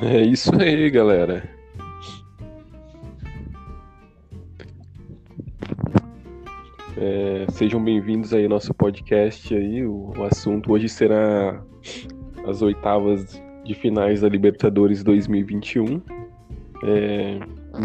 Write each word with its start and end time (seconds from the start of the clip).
É 0.00 0.22
isso 0.22 0.50
aí, 0.58 0.88
galera. 0.88 1.42
É, 6.96 7.46
sejam 7.50 7.82
bem-vindos 7.82 8.32
aí 8.32 8.44
ao 8.44 8.48
nosso 8.48 8.72
podcast 8.72 9.54
aí. 9.54 9.84
O, 9.84 10.14
o, 10.16 10.24
assunto 10.24 10.72
hoje 10.72 10.88
será 10.88 11.62
as 12.46 12.62
oitavas 12.62 13.42
de 13.64 13.74
finais 13.74 14.22
da 14.22 14.28
Libertadores 14.30 15.04
2021. 15.04 16.00
É, 16.84 17.38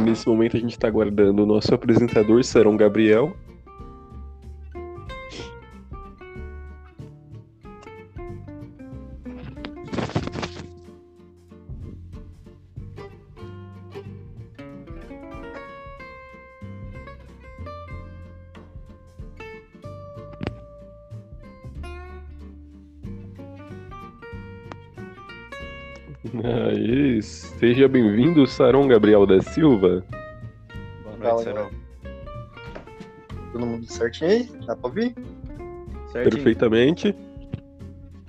nesse 0.06 0.28
momento 0.30 0.56
a 0.56 0.60
gente 0.62 0.72
está 0.72 0.88
aguardando 0.88 1.44
o 1.44 1.46
nosso 1.46 1.76
apresentador, 1.76 2.42
Sarão 2.44 2.78
Gabriel. 2.78 3.36
Seja 27.68 27.86
bem-vindo, 27.86 28.48
Saron 28.48 28.88
Gabriel 28.88 29.26
da 29.26 29.42
Silva. 29.42 30.02
Boa 31.04 31.34
noite, 31.34 31.44
Saron. 31.44 31.70
Todo 33.52 33.66
mundo 33.66 33.86
certinho 33.92 34.30
aí? 34.32 34.44
Dá 34.66 34.74
pra 34.74 34.88
ouvir? 34.88 35.14
Certinho. 36.14 36.32
Perfeitamente. 36.36 37.14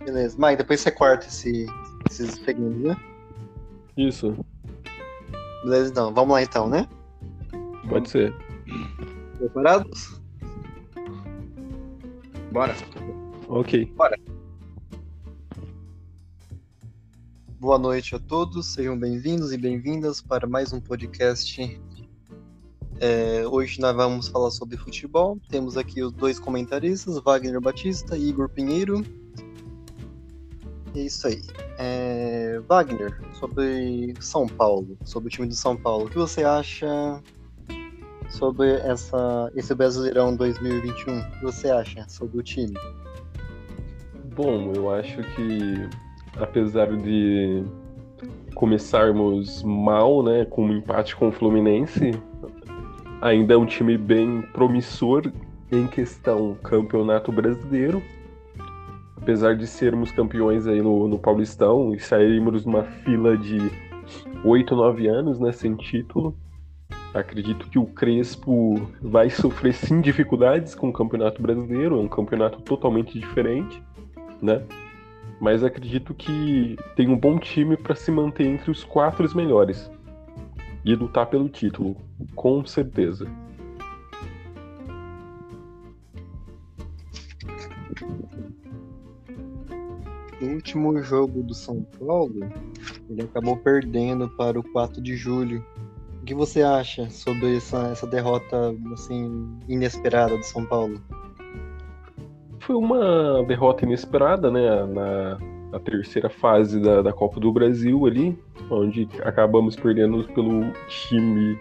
Beleza. 0.05 0.36
Mike, 0.36 0.56
depois 0.56 0.81
você 0.81 0.91
corta 0.91 1.27
esse, 1.27 1.66
esses 2.11 2.34
segundos, 2.34 2.81
né? 2.81 2.97
Isso. 3.97 4.36
Beleza, 5.62 5.92
então. 5.92 6.12
Vamos 6.12 6.33
lá 6.33 6.42
então, 6.42 6.69
né? 6.69 6.89
Pode 7.89 8.11
ser. 8.11 8.34
Preparados? 9.39 10.20
Bora. 12.50 12.75
Ok. 13.48 13.84
Bora. 13.94 14.19
Boa 17.61 17.77
noite 17.77 18.14
a 18.14 18.20
todos, 18.20 18.67
sejam 18.67 18.97
bem-vindos 18.97 19.53
e 19.53 19.59
bem-vindas 19.59 20.20
para 20.20 20.47
mais 20.47 20.73
um 20.73 20.81
podcast. 20.81 21.83
É, 23.00 23.45
hoje 23.48 23.81
nós 23.81 23.97
vamos 23.97 24.28
falar 24.28 24.53
sobre 24.53 24.77
futebol. 24.77 25.41
Temos 25.48 25.77
aqui 25.77 26.00
os 26.00 26.12
dois 26.12 26.39
comentaristas, 26.39 27.19
Wagner 27.19 27.61
Batista 27.61 28.17
e 28.17 28.28
Igor 28.28 28.48
Pinheiro. 28.48 29.05
É 30.95 31.00
isso 31.00 31.27
aí. 31.27 31.42
É, 31.78 32.61
Wagner, 32.69 33.20
sobre 33.34 34.15
São 34.20 34.47
Paulo, 34.47 34.97
sobre 35.05 35.27
o 35.27 35.31
time 35.31 35.48
do 35.48 35.56
São 35.56 35.77
Paulo, 35.77 36.06
o 36.06 36.09
que 36.09 36.17
você 36.17 36.45
acha 36.45 37.20
sobre 38.31 38.70
essa, 38.83 39.50
esse 39.56 39.75
Brasileirão 39.75 40.37
2021? 40.37 41.19
O 41.19 41.31
que 41.33 41.43
você 41.43 41.70
acha 41.70 42.09
sobre 42.09 42.39
o 42.39 42.43
time? 42.43 42.78
Bom, 44.37 44.72
eu 44.77 44.95
acho 44.95 45.17
que 45.34 46.08
apesar 46.41 46.97
de 46.97 47.62
começarmos 48.55 49.62
mal, 49.62 50.22
né, 50.22 50.44
com 50.44 50.67
um 50.67 50.72
empate 50.72 51.14
com 51.14 51.28
o 51.28 51.33
Fluminense, 51.33 52.12
ainda 53.20 53.55
é 53.55 53.56
um 53.56 53.67
time 53.67 53.97
bem 53.97 54.42
promissor 54.53 55.31
em 55.70 55.86
questão 55.86 56.56
campeonato 56.62 57.31
brasileiro. 57.31 58.03
Apesar 59.16 59.56
de 59.56 59.66
sermos 59.66 60.11
campeões 60.11 60.66
aí 60.66 60.81
no, 60.81 61.06
no 61.06 61.19
Paulistão 61.19 61.94
e 61.94 62.00
sairmos 62.00 62.65
numa 62.65 62.82
fila 62.82 63.37
de 63.37 63.70
8, 64.44 64.75
9 64.75 65.06
anos, 65.06 65.38
né, 65.38 65.53
sem 65.53 65.75
título, 65.76 66.34
acredito 67.12 67.69
que 67.69 67.78
o 67.78 67.87
Crespo 67.87 68.81
vai 69.03 69.28
sofrer 69.28 69.75
sim 69.75 70.00
dificuldades 70.00 70.75
com 70.75 70.88
o 70.88 70.93
Campeonato 70.93 71.43
Brasileiro, 71.43 71.97
é 71.97 72.03
um 72.03 72.09
campeonato 72.09 72.60
totalmente 72.62 73.19
diferente, 73.19 73.82
né? 74.41 74.62
Mas 75.41 75.62
acredito 75.62 76.15
que 76.15 76.76
tem 76.97 77.09
um 77.09 77.16
bom 77.16 77.38
time 77.38 77.76
para 77.76 77.94
se 77.94 78.10
manter 78.10 78.47
entre 78.47 78.71
os 78.71 78.82
quatro 78.82 79.28
melhores 79.37 79.91
e 80.84 80.94
lutar 80.94 81.26
pelo 81.26 81.49
título, 81.49 81.97
com 82.34 82.65
certeza. 82.65 83.26
No 90.41 90.54
último 90.54 91.03
jogo 91.03 91.43
do 91.43 91.53
São 91.53 91.82
Paulo, 91.99 92.49
ele 93.10 93.22
acabou 93.22 93.56
perdendo 93.56 94.28
para 94.28 94.59
o 94.59 94.62
4 94.62 95.03
de 95.03 95.16
julho. 95.16 95.65
O 96.22 96.25
que 96.25 96.34
você 96.34 96.62
acha 96.62 97.10
sobre 97.10 97.56
essa, 97.56 97.88
essa 97.88 98.06
derrota 98.06 98.75
assim 98.93 99.59
inesperada 99.69 100.37
do 100.37 100.44
São 100.44 100.65
Paulo? 100.65 101.03
Foi 102.69 102.77
uma 102.77 103.43
derrota 103.45 103.87
inesperada, 103.87 104.51
né? 104.51 104.84
Na, 104.84 105.39
na 105.73 105.81
terceira 105.81 106.29
fase 106.29 106.79
da, 106.79 107.01
da 107.01 107.15
Copa 107.15 107.41
do 107.41 107.51
Brasil 107.51 108.06
ali, 108.06 108.39
onde 108.71 109.09
acabamos 109.23 109.75
perdendo 109.75 110.23
pelo 110.34 110.71
time, 110.87 111.59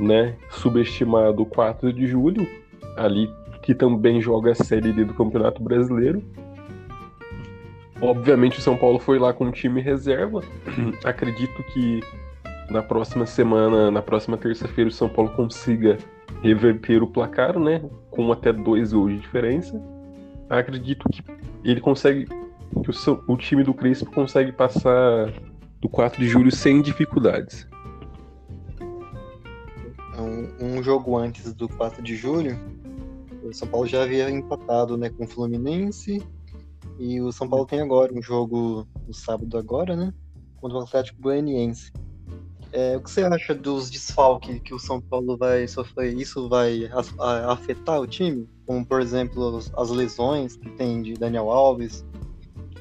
né? 0.00 0.34
Subestimado 0.48 1.44
4 1.44 1.92
de 1.92 2.06
julho, 2.06 2.48
ali 2.96 3.30
que 3.60 3.74
também 3.74 4.22
joga 4.22 4.52
a 4.52 4.54
Série 4.54 4.90
D 4.90 5.04
do 5.04 5.12
Campeonato 5.12 5.62
Brasileiro. 5.62 6.22
Obviamente 8.00 8.58
o 8.58 8.62
São 8.62 8.76
Paulo 8.76 8.98
foi 8.98 9.18
lá 9.18 9.34
com 9.34 9.44
um 9.44 9.50
time 9.50 9.82
reserva. 9.82 10.42
Acredito 11.04 11.62
que 11.74 12.00
na 12.70 12.82
próxima 12.82 13.26
semana, 13.26 13.90
na 13.90 14.00
próxima 14.00 14.38
terça-feira, 14.38 14.88
o 14.88 14.92
São 14.92 15.10
Paulo 15.10 15.30
consiga 15.32 15.98
reverter 16.42 17.02
o 17.02 17.06
placar, 17.06 17.58
né? 17.58 17.82
Com 18.10 18.32
até 18.32 18.50
dois 18.50 18.94
gols 18.94 19.12
de 19.12 19.18
diferença 19.18 19.97
acredito 20.48 21.08
que 21.08 21.22
ele 21.64 21.80
consegue. 21.80 22.26
que 22.26 22.90
o, 22.90 23.24
o 23.26 23.36
time 23.36 23.62
do 23.62 23.74
Crespo 23.74 24.10
consegue 24.10 24.52
passar 24.52 25.32
do 25.80 25.88
4 25.88 26.20
de 26.20 26.28
julho 26.28 26.54
sem 26.54 26.82
dificuldades. 26.82 27.66
Um, 30.18 30.78
um, 30.78 30.82
jogo 30.82 31.16
antes 31.16 31.52
do 31.52 31.68
4 31.68 32.02
de 32.02 32.16
julho, 32.16 32.58
o 33.42 33.52
São 33.54 33.68
Paulo 33.68 33.86
já 33.86 34.02
havia 34.02 34.28
empatado 34.28 34.96
né, 34.96 35.10
com 35.10 35.24
o 35.24 35.28
Fluminense. 35.28 36.22
E 36.98 37.20
o 37.20 37.30
São 37.30 37.48
Paulo 37.48 37.64
tem 37.64 37.80
agora 37.80 38.12
um 38.12 38.20
jogo 38.20 38.86
no 39.06 39.14
sábado 39.14 39.56
agora, 39.56 39.94
né? 39.94 40.12
Contra 40.60 40.78
o 40.78 40.82
Atlético 40.82 41.22
Goianiense. 41.22 41.92
É, 42.72 42.96
o 42.96 43.00
que 43.00 43.10
você 43.10 43.22
acha 43.22 43.54
dos 43.54 43.88
desfalques 43.88 44.60
que 44.60 44.74
o 44.74 44.78
São 44.78 45.00
Paulo 45.00 45.36
vai 45.36 45.68
sofrer? 45.68 46.12
Isso 46.14 46.48
vai 46.48 46.90
afetar 47.48 48.00
o 48.00 48.06
time? 48.06 48.48
Como, 48.68 48.84
por 48.84 49.00
exemplo, 49.00 49.58
as 49.78 49.88
lesões 49.88 50.54
que 50.54 50.68
tem 50.72 51.00
de 51.00 51.14
Daniel 51.14 51.50
Alves, 51.50 52.04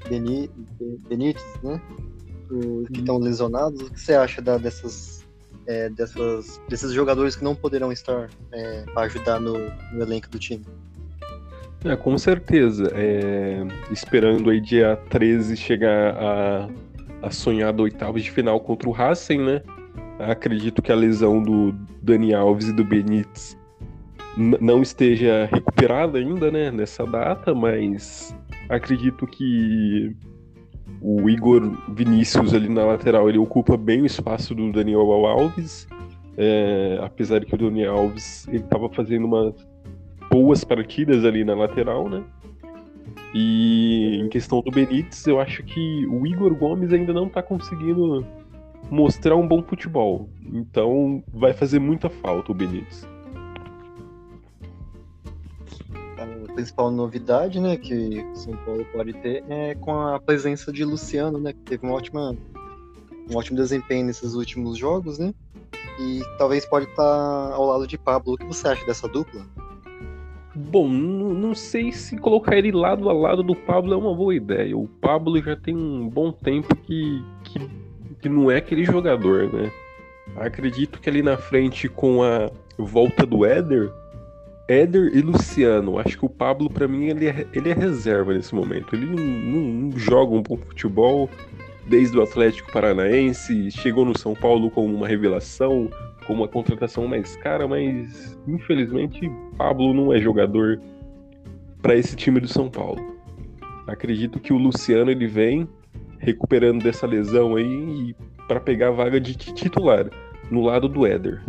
Benítez, 0.10 1.46
né? 1.64 1.82
que 2.92 3.00
estão 3.00 3.18
lesionados. 3.18 3.80
O 3.80 3.92
que 3.92 4.02
você 4.02 4.14
acha 4.14 4.42
da, 4.42 4.58
dessas, 4.58 5.26
é, 5.66 5.90
dessas, 5.90 6.62
desses 6.68 6.92
jogadores 6.92 7.38
que 7.38 7.44
não 7.46 7.56
poderão 7.56 7.90
estar 7.90 8.30
é, 8.52 8.84
para 8.94 9.04
ajudar 9.04 9.40
no, 9.40 9.54
no, 9.94 10.02
elenco 10.02 10.30
do 10.30 10.38
time? 10.38 10.66
É, 11.86 11.96
com 11.96 12.18
certeza. 12.18 12.92
É, 12.94 13.66
esperando 13.90 14.50
aí 14.50 14.60
dia 14.60 15.00
13 15.10 15.56
chegar 15.56 16.18
a, 16.18 16.70
a 17.22 17.32
sonhada 17.32 17.82
oitavas 17.82 18.24
de 18.24 18.32
final 18.32 18.60
contra 18.60 18.90
o 18.90 18.92
Racing, 18.92 19.40
né? 19.40 19.64
Acredito 20.20 20.82
que 20.82 20.92
a 20.92 20.96
lesão 20.96 21.42
do 21.42 21.72
Dani 22.02 22.34
Alves 22.34 22.68
e 22.68 22.74
do 22.74 22.84
Benítez 22.84 23.56
não 24.38 24.82
esteja 24.82 25.50
recuperada 25.52 26.20
ainda, 26.20 26.52
né, 26.52 26.70
nessa 26.72 27.06
data, 27.06 27.56
mas 27.56 28.36
acredito 28.70 29.26
que 29.26 30.16
o 31.02 31.30
Igor 31.30 31.72
Vinícius 31.94 32.54
ali 32.54 32.70
na 32.70 32.86
lateral 32.86 33.30
ele 33.30 33.38
ocupa 33.38 33.76
bem 33.76 34.02
o 34.02 34.06
espaço 34.06 34.54
do 34.54 34.72
Daniel 34.72 35.12
Alves, 35.26 35.88
é, 36.38 37.00
apesar 37.02 37.40
de 37.40 37.48
que 37.48 37.56
o 37.56 37.58
Daniel 37.58 37.96
Alves 37.96 38.48
ele 38.48 38.58
estava 38.58 38.90
fazendo 38.90 39.26
umas 39.26 39.54
boas 40.30 40.64
partidas 40.64 41.26
ali 41.26 41.44
na 41.44 41.56
lateral, 41.56 42.08
né? 42.08 42.24
E 43.34 44.20
em 44.22 44.30
questão 44.30 44.62
do 44.62 44.72
Benítez, 44.72 45.26
eu 45.28 45.40
acho 45.40 45.64
que 45.64 46.06
o 46.08 46.26
Igor 46.26 46.56
Gomes 46.56 46.94
ainda 46.94 47.12
não 47.12 47.28
está 47.28 47.42
conseguindo 47.42 48.26
mostrar 48.90 49.36
um 49.36 49.48
bom 49.48 49.62
futebol. 49.62 50.30
Então 50.54 51.24
vai 51.34 51.54
fazer 51.54 51.80
muita 51.80 52.10
falta 52.10 52.52
o 52.52 52.56
Benítez. 52.56 53.08
Principal 56.58 56.90
novidade, 56.90 57.60
né, 57.60 57.78
que 57.78 58.26
São 58.34 58.58
Paulo 58.66 58.84
pode 58.92 59.14
ter 59.14 59.44
é 59.48 59.76
com 59.76 59.92
a 60.02 60.20
presença 60.20 60.74
de 60.74 60.84
Luciano, 60.84 61.40
né, 61.40 61.54
que 61.54 61.60
teve 61.60 61.86
uma 61.86 61.94
ótima, 61.94 62.36
um 63.30 63.38
ótimo 63.38 63.56
desempenho 63.56 64.08
nesses 64.08 64.34
últimos 64.34 64.76
jogos, 64.76 65.20
né, 65.20 65.36
e 66.00 66.20
talvez 66.40 66.66
pode 66.66 66.88
estar 66.88 67.04
ao 67.54 67.64
lado 67.64 67.86
de 67.86 67.96
Pablo. 67.96 68.34
O 68.34 68.38
que 68.38 68.46
você 68.46 68.68
acha 68.68 68.84
dessa 68.88 69.08
dupla? 69.08 69.46
Bom, 70.56 70.88
não 70.88 71.54
sei 71.54 71.92
se 71.92 72.18
colocar 72.18 72.58
ele 72.58 72.72
lado 72.72 73.08
a 73.08 73.14
lado 73.14 73.44
do 73.44 73.56
Pablo 73.56 73.94
é 73.94 73.98
uma 73.98 74.16
boa 74.16 74.34
ideia. 74.34 74.76
O 74.76 74.88
Pablo 74.88 75.40
já 75.40 75.56
tem 75.56 75.76
um 75.76 76.10
bom 76.10 76.32
tempo 76.32 76.76
que, 76.76 77.24
que 77.44 77.60
que 78.20 78.28
não 78.28 78.50
é 78.50 78.58
aquele 78.58 78.84
jogador, 78.84 79.54
né? 79.54 79.72
Acredito 80.36 81.00
que 81.00 81.10
ali 81.10 81.22
na 81.22 81.38
frente 81.38 81.88
com 81.88 82.24
a 82.24 82.50
volta 82.78 83.26
do 83.26 83.46
Éder, 83.46 83.92
Éder 84.68 85.16
e 85.16 85.22
Luciano. 85.22 85.98
Acho 85.98 86.18
que 86.18 86.26
o 86.26 86.30
Pablo, 86.30 86.70
para 86.70 86.88
mim, 86.88 87.06
ele 87.06 87.28
é, 87.28 87.48
ele 87.54 87.70
é 87.70 87.74
reserva 87.74 88.34
nesse 88.34 88.54
momento. 88.54 88.96
Ele 88.96 89.06
não, 89.06 89.62
não, 89.92 89.98
joga 89.98 90.36
um 90.36 90.42
bom 90.42 90.58
futebol 90.58 91.30
desde 91.88 92.18
o 92.18 92.22
Atlético 92.22 92.72
Paranaense, 92.72 93.72
chegou 93.72 94.04
no 94.04 94.18
São 94.18 94.36
Paulo 94.36 94.70
como 94.70 94.94
uma 94.94 95.08
revelação, 95.08 95.90
como 96.26 96.42
uma 96.42 96.48
contratação 96.48 97.08
mais 97.08 97.38
cara, 97.38 97.66
mas 97.66 98.38
infelizmente 98.46 99.32
Pablo 99.58 99.94
não 99.94 100.14
é 100.14 100.20
jogador 100.20 100.82
para 101.82 101.96
esse 101.96 102.14
time 102.18 102.42
do 102.42 102.48
São 102.48 102.70
Paulo. 102.70 103.16
Acredito 103.88 104.38
que 104.38 104.52
o 104.52 104.58
Luciano 104.58 105.10
ele 105.10 105.28
vem 105.28 105.66
recuperando 106.20 106.84
dessa 106.84 107.08
lesão 107.08 107.56
aí 107.56 108.14
para 108.50 108.60
pegar 108.60 108.90
a 108.90 108.92
vaga 108.92 109.18
de 109.18 109.38
titular 109.38 110.10
no 110.52 110.62
lado 110.62 110.90
do 110.90 111.06
Éder 111.06 111.42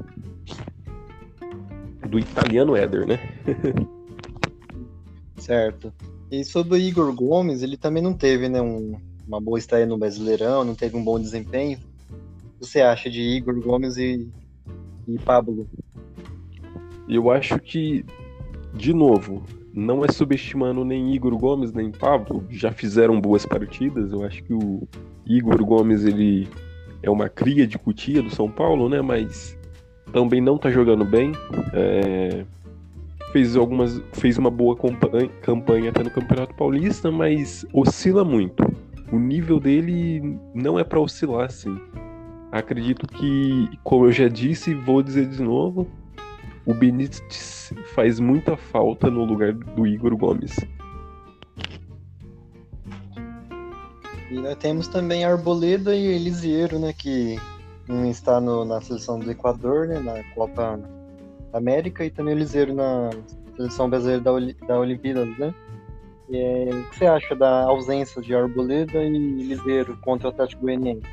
do 2.09 2.19
italiano 2.19 2.77
Éder, 2.77 3.07
né? 3.07 3.19
certo. 5.37 5.93
E 6.31 6.45
sobre 6.45 6.75
o 6.75 6.77
Igor 6.77 7.13
Gomes, 7.15 7.63
ele 7.63 7.77
também 7.77 8.03
não 8.03 8.13
teve 8.13 8.49
né, 8.49 8.61
um, 8.61 8.97
uma 9.27 9.41
boa 9.41 9.59
estreia 9.59 9.87
no 9.87 9.99
Brasileirão, 9.99 10.65
não 10.65 10.75
teve 10.75 10.97
um 10.97 11.05
bom 11.05 11.19
desempenho. 11.19 11.79
O 11.79 12.61
que 12.61 12.67
você 12.67 12.81
acha 12.81 13.09
de 13.09 13.21
Igor 13.21 13.59
Gomes 13.61 13.97
e, 13.97 14.29
e 15.07 15.19
Pablo? 15.19 15.69
Eu 17.09 17.31
acho 17.31 17.59
que, 17.59 18.05
de 18.75 18.93
novo, 18.93 19.43
não 19.73 20.05
é 20.05 20.11
subestimando 20.11 20.85
nem 20.85 21.15
Igor 21.15 21.37
Gomes 21.39 21.73
nem 21.73 21.91
Pablo, 21.91 22.45
já 22.51 22.73
fizeram 22.73 23.21
boas 23.21 23.47
partidas. 23.47 24.13
Eu 24.13 24.25
acho 24.25 24.43
que 24.43 24.53
o 24.53 24.87
Igor 25.27 25.65
Gomes 25.65 26.05
ele 26.05 26.49
é 27.03 27.11
uma 27.11 27.29
cria 27.29 27.67
de 27.67 27.79
cutia 27.79 28.23
do 28.23 28.31
São 28.31 28.51
Paulo, 28.51 28.89
né? 28.89 29.01
Mas 29.01 29.58
também 30.13 30.41
não 30.41 30.59
tá 30.59 30.71
jogando 30.71 31.05
bem. 31.05 31.33
É, 31.73 32.45
fez 33.33 33.57
algumas 33.57 34.01
fez 34.13 34.39
uma 34.39 34.51
boa 34.51 34.77
campanha 35.43 35.91
até 35.91 36.03
no 36.03 36.11
Campeonato 36.11 36.55
Paulista, 36.55 37.11
mas 37.11 37.67
oscila 37.73 38.25
muito. 38.25 38.63
O 39.13 39.19
nível 39.19 39.59
dele 39.59 40.39
não 40.55 40.79
é 40.79 40.85
para 40.85 41.01
oscilar 41.01 41.47
assim. 41.47 41.79
Acredito 42.51 43.07
que, 43.07 43.69
como 43.85 44.07
eu 44.07 44.13
já 44.13 44.29
disse, 44.29 44.75
vou 44.75 45.03
dizer 45.03 45.29
de 45.29 45.43
novo, 45.43 45.87
o 46.65 46.73
Benítez 46.73 47.73
faz 47.95 48.19
muita 48.19 48.57
falta 48.57 49.11
no 49.11 49.25
lugar 49.25 49.53
do 49.53 49.87
Igor 49.87 50.17
Gomes. 50.17 50.57
E 54.31 54.35
nós 54.35 54.57
temos 54.57 54.89
também 54.89 55.25
Arboleda 55.25 55.95
e 55.95 56.07
Elisiero, 56.07 56.79
né, 56.79 56.93
que 56.93 57.39
está 58.11 58.41
no, 58.41 58.65
na 58.65 58.81
seleção 58.81 59.19
do 59.19 59.31
Equador, 59.31 59.87
né, 59.87 59.99
na 60.01 60.23
Copa 60.35 60.81
América, 61.53 62.05
e 62.05 62.11
também 62.11 62.35
o 62.35 62.39
Liseiro 62.39 62.75
na 62.75 63.11
seleção 63.57 63.89
brasileira 63.89 64.23
da, 64.23 64.33
da 64.67 64.79
Olimpíadas, 64.79 65.37
né? 65.39 65.55
É, 66.31 66.69
o 66.71 66.91
que 66.91 66.99
você 66.99 67.07
acha 67.07 67.35
da 67.35 67.65
ausência 67.65 68.21
de 68.21 68.35
Arboleda 68.35 69.03
e 69.03 69.43
Liseiro 69.43 69.97
contra 70.03 70.29
o 70.29 70.31
Atlético 70.31 70.63
Goianiense? 70.63 71.07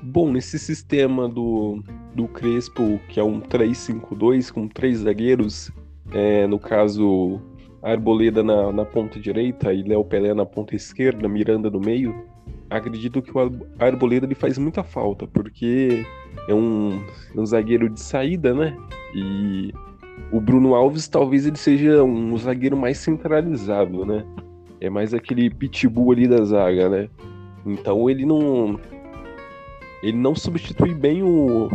Bom, 0.00 0.30
nesse 0.30 0.58
sistema 0.58 1.28
do, 1.28 1.82
do 2.14 2.28
Crespo, 2.28 3.00
que 3.08 3.18
é 3.18 3.24
um 3.24 3.40
3-5-2 3.40 4.52
com 4.52 4.68
três 4.68 4.98
zagueiros, 4.98 5.72
é, 6.12 6.46
no 6.46 6.60
caso 6.60 7.40
Arboleda 7.82 8.42
na, 8.42 8.72
na 8.72 8.84
ponta 8.84 9.18
direita 9.18 9.72
e 9.72 9.82
Léo 9.82 10.04
Pelé 10.04 10.32
na 10.32 10.46
ponta 10.46 10.76
esquerda, 10.76 11.28
Miranda 11.28 11.68
no 11.68 11.80
meio, 11.80 12.14
acredito 12.70 13.22
que 13.22 13.36
o 13.36 13.66
Arboleda 13.78 14.26
ele 14.26 14.34
faz 14.34 14.58
muita 14.58 14.82
falta, 14.82 15.26
porque 15.26 16.04
é 16.48 16.54
um, 16.54 17.02
um 17.34 17.46
zagueiro 17.46 17.88
de 17.88 18.00
saída, 18.00 18.54
né? 18.54 18.76
E 19.14 19.72
o 20.32 20.40
Bruno 20.40 20.74
Alves 20.74 21.08
talvez 21.08 21.46
ele 21.46 21.56
seja 21.56 22.02
um 22.02 22.36
zagueiro 22.36 22.76
mais 22.76 22.98
centralizado, 22.98 24.04
né? 24.04 24.24
É 24.80 24.90
mais 24.90 25.14
aquele 25.14 25.48
pitbull 25.48 26.12
ali 26.12 26.28
da 26.28 26.44
zaga, 26.44 26.88
né? 26.88 27.08
Então 27.64 28.08
ele 28.10 28.24
não 28.24 28.78
ele 30.02 30.16
não 30.16 30.34
substitui 30.34 30.94
bem 30.94 31.22
o 31.22 31.68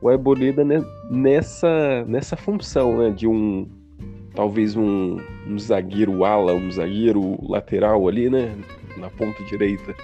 o 0.00 0.08
Arboleda 0.08 0.64
nessa 1.10 2.04
nessa 2.06 2.36
função, 2.36 2.96
né, 2.96 3.10
de 3.10 3.26
um 3.26 3.68
talvez 4.34 4.76
um, 4.76 5.18
um 5.46 5.58
zagueiro 5.58 6.24
ala, 6.24 6.54
um 6.54 6.70
zagueiro 6.70 7.36
lateral 7.46 8.08
ali, 8.08 8.30
né? 8.30 8.54
Na 8.98 9.10
ponta 9.10 9.42
direita. 9.44 9.94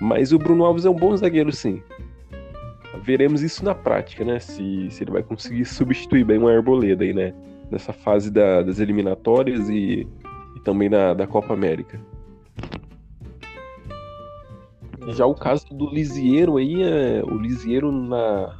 Mas 0.00 0.32
o 0.32 0.38
Bruno 0.38 0.64
Alves 0.64 0.84
é 0.84 0.90
um 0.90 0.94
bom 0.94 1.16
zagueiro, 1.16 1.52
sim. 1.52 1.82
Veremos 3.02 3.42
isso 3.42 3.64
na 3.64 3.74
prática, 3.74 4.24
né? 4.24 4.38
Se, 4.38 4.90
se 4.90 5.04
ele 5.04 5.10
vai 5.10 5.22
conseguir 5.22 5.64
substituir 5.64 6.24
bem 6.24 6.38
o 6.38 6.48
Arboleda 6.48 7.04
aí, 7.04 7.12
né? 7.12 7.34
Nessa 7.70 7.92
fase 7.92 8.30
da, 8.30 8.62
das 8.62 8.78
eliminatórias 8.78 9.68
e, 9.68 10.06
e 10.56 10.60
também 10.60 10.88
na, 10.88 11.14
da 11.14 11.26
Copa 11.26 11.54
América. 11.54 12.00
Já 15.08 15.26
o 15.26 15.34
caso 15.34 15.66
do 15.72 15.88
Lisieiro 15.88 16.58
aí, 16.58 16.82
é, 16.82 17.22
o 17.24 17.36
Lisieiro 17.36 17.90
na, 17.90 18.56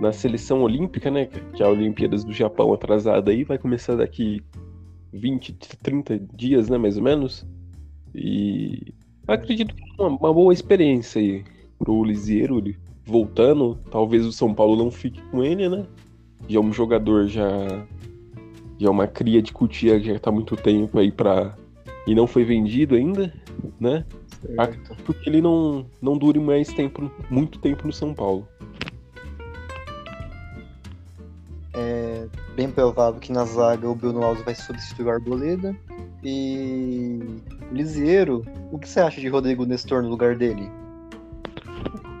na 0.00 0.12
seleção 0.12 0.62
olímpica, 0.62 1.10
né? 1.10 1.26
Que 1.26 1.62
é 1.62 1.66
a 1.66 1.70
Olimpíadas 1.70 2.24
do 2.24 2.32
Japão 2.32 2.72
atrasada 2.72 3.30
aí, 3.30 3.44
vai 3.44 3.58
começar 3.58 3.96
daqui 3.96 4.42
20, 5.12 5.52
30 5.82 6.18
dias, 6.34 6.68
né? 6.68 6.78
Mais 6.78 6.96
ou 6.96 7.02
menos. 7.02 7.46
E 8.14 8.94
acredito 9.26 9.74
que 9.74 9.82
é 9.82 10.02
uma, 10.02 10.16
uma 10.16 10.32
boa 10.32 10.52
experiência 10.52 11.20
aí 11.20 11.44
pro 11.78 12.04
Lisieiro, 12.04 12.58
ele 12.58 12.76
voltando. 13.04 13.78
Talvez 13.90 14.24
o 14.24 14.32
São 14.32 14.54
Paulo 14.54 14.76
não 14.76 14.90
fique 14.90 15.20
com 15.30 15.42
ele, 15.42 15.68
né? 15.68 15.86
Já 16.48 16.58
é 16.58 16.62
um 16.62 16.72
jogador 16.72 17.26
já. 17.26 17.48
Já 18.78 18.88
é 18.88 18.90
uma 18.90 19.06
cria 19.06 19.42
de 19.42 19.52
cutia 19.52 19.98
que 20.00 20.06
já 20.06 20.18
tá 20.18 20.30
muito 20.30 20.56
tempo 20.56 20.98
aí 20.98 21.10
pra. 21.10 21.56
E 22.06 22.14
não 22.14 22.26
foi 22.26 22.44
vendido 22.44 22.94
ainda, 22.94 23.32
né? 23.80 24.04
Acredito 24.58 25.14
que 25.14 25.28
ele 25.28 25.40
não, 25.40 25.86
não 26.02 26.18
dure 26.18 26.38
mais 26.38 26.68
tempo, 26.68 27.10
muito 27.30 27.58
tempo 27.58 27.86
no 27.86 27.92
São 27.92 28.12
Paulo. 28.12 28.46
É 31.72 32.26
bem 32.54 32.70
provável 32.70 33.18
que 33.20 33.32
na 33.32 33.44
zaga 33.44 33.88
o 33.88 33.94
Bruno 33.94 34.22
Alves 34.22 34.44
vai 34.44 34.54
substituir 34.54 35.06
o 35.06 35.10
Arboleda. 35.10 35.74
E 36.22 37.20
Lisieiro, 37.72 38.44
o 38.70 38.78
que 38.78 38.88
você 38.88 39.00
acha 39.00 39.20
de 39.20 39.28
Rodrigo 39.28 39.64
Nestor 39.64 40.02
no 40.02 40.08
lugar 40.08 40.36
dele? 40.36 40.70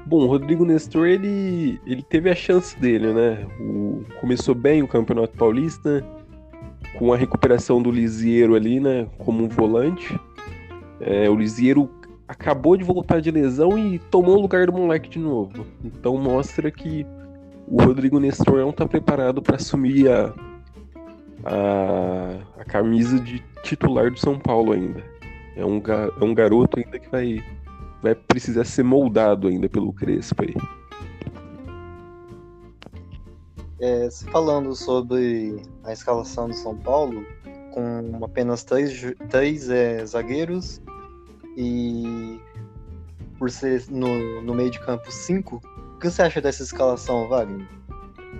Bom, 0.06 0.24
o 0.24 0.26
Rodrigo 0.26 0.64
Nestor, 0.64 1.06
ele, 1.06 1.80
ele 1.86 2.02
teve 2.02 2.30
a 2.30 2.34
chance 2.34 2.78
dele, 2.78 3.12
né? 3.12 3.46
O, 3.58 4.04
começou 4.20 4.54
bem 4.54 4.82
o 4.82 4.88
Campeonato 4.88 5.36
Paulista, 5.36 6.04
com 6.98 7.12
a 7.12 7.16
recuperação 7.16 7.82
do 7.82 7.90
Lisieiro 7.90 8.54
ali, 8.54 8.80
né? 8.80 9.06
Como 9.18 9.42
um 9.44 9.48
volante. 9.48 10.18
É, 11.00 11.28
o 11.28 11.34
Lisieiro 11.34 11.90
acabou 12.28 12.76
de 12.76 12.84
voltar 12.84 13.20
de 13.20 13.30
lesão 13.30 13.78
e 13.78 13.98
tomou 13.98 14.36
o 14.36 14.40
lugar 14.40 14.66
do 14.66 14.72
moleque 14.72 15.08
de 15.08 15.18
novo. 15.18 15.66
Então 15.82 16.16
mostra 16.18 16.70
que 16.70 17.06
o 17.66 17.82
Rodrigo 17.82 18.20
Nestor 18.20 18.58
não 18.58 18.70
está 18.70 18.86
preparado 18.86 19.40
para 19.40 19.56
assumir 19.56 20.08
a, 20.10 20.34
a, 21.44 22.60
a 22.60 22.64
camisa 22.64 23.18
de 23.18 23.42
titular 23.62 24.10
do 24.10 24.18
São 24.18 24.38
Paulo 24.38 24.72
ainda. 24.72 25.02
É 25.56 25.64
um, 25.64 25.78
é 25.78 26.24
um 26.24 26.34
garoto 26.34 26.78
ainda 26.78 26.98
que 26.98 27.08
vai, 27.08 27.44
vai 28.02 28.14
precisar 28.14 28.64
ser 28.64 28.82
moldado 28.82 29.48
ainda 29.48 29.68
pelo 29.68 29.92
Crespo 29.92 30.42
aí. 30.42 30.54
É, 33.80 34.08
falando 34.32 34.74
sobre 34.74 35.62
a 35.84 35.92
escalação 35.92 36.48
do 36.48 36.54
São 36.54 36.76
Paulo, 36.76 37.24
com 37.72 38.24
apenas 38.24 38.64
três, 38.64 39.14
três 39.28 39.68
é, 39.68 40.04
zagueiros 40.06 40.80
e 41.56 42.40
por 43.38 43.50
ser 43.50 43.84
no, 43.90 44.40
no 44.42 44.54
meio 44.54 44.70
de 44.70 44.80
campo 44.80 45.10
cinco, 45.10 45.60
o 45.94 45.98
que 45.98 46.08
você 46.08 46.22
acha 46.22 46.40
dessa 46.40 46.62
escalação, 46.62 47.28
Wagner? 47.28 47.66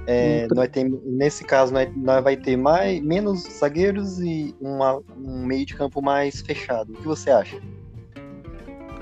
É, 0.06 0.46
nós 0.54 0.68
tem, 0.68 0.88
nesse 1.04 1.44
caso, 1.44 1.72
nós, 1.72 1.88
nós 1.96 2.22
vai 2.22 2.36
ter 2.36 2.56
mais, 2.56 3.00
menos 3.00 3.42
zagueiros 3.58 4.20
e 4.20 4.54
uma, 4.60 5.00
um 5.16 5.46
meio 5.46 5.64
de 5.64 5.74
campo 5.74 6.02
mais 6.02 6.40
fechado. 6.40 6.92
O 6.92 6.96
que 6.96 7.06
você 7.06 7.30
acha? 7.30 7.56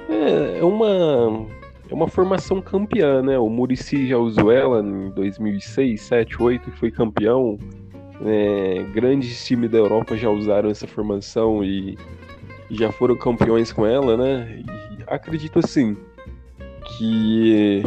É, 0.09 0.59
é 0.59 0.65
uma, 0.65 1.47
é 1.91 1.95
uma 1.95 2.09
formação 2.09 2.61
campeã, 2.61 3.23
né? 3.23 3.39
O 3.39 3.49
Murici 3.49 4.07
já 4.07 4.17
usou 4.17 4.53
ela 4.53 4.81
em 4.81 5.11
2006, 5.11 6.01
7, 6.01 6.43
8 6.43 6.69
e 6.69 6.73
foi 6.73 6.91
campeão. 6.91 7.59
É, 8.25 8.85
grandes 8.95 9.45
times 9.45 9.71
da 9.71 9.79
Europa 9.79 10.17
já 10.17 10.31
usaram 10.31 10.71
essa 10.71 10.87
formação 10.87 11.65
e, 11.65 11.99
e 12.71 12.77
já 12.77 12.93
foram 12.93 13.17
campeões 13.17 13.73
com 13.73 13.85
ela, 13.85 14.17
né? 14.17 14.63
E 14.65 15.05
acredito 15.09 15.59
assim 15.59 15.97
que 16.85 17.83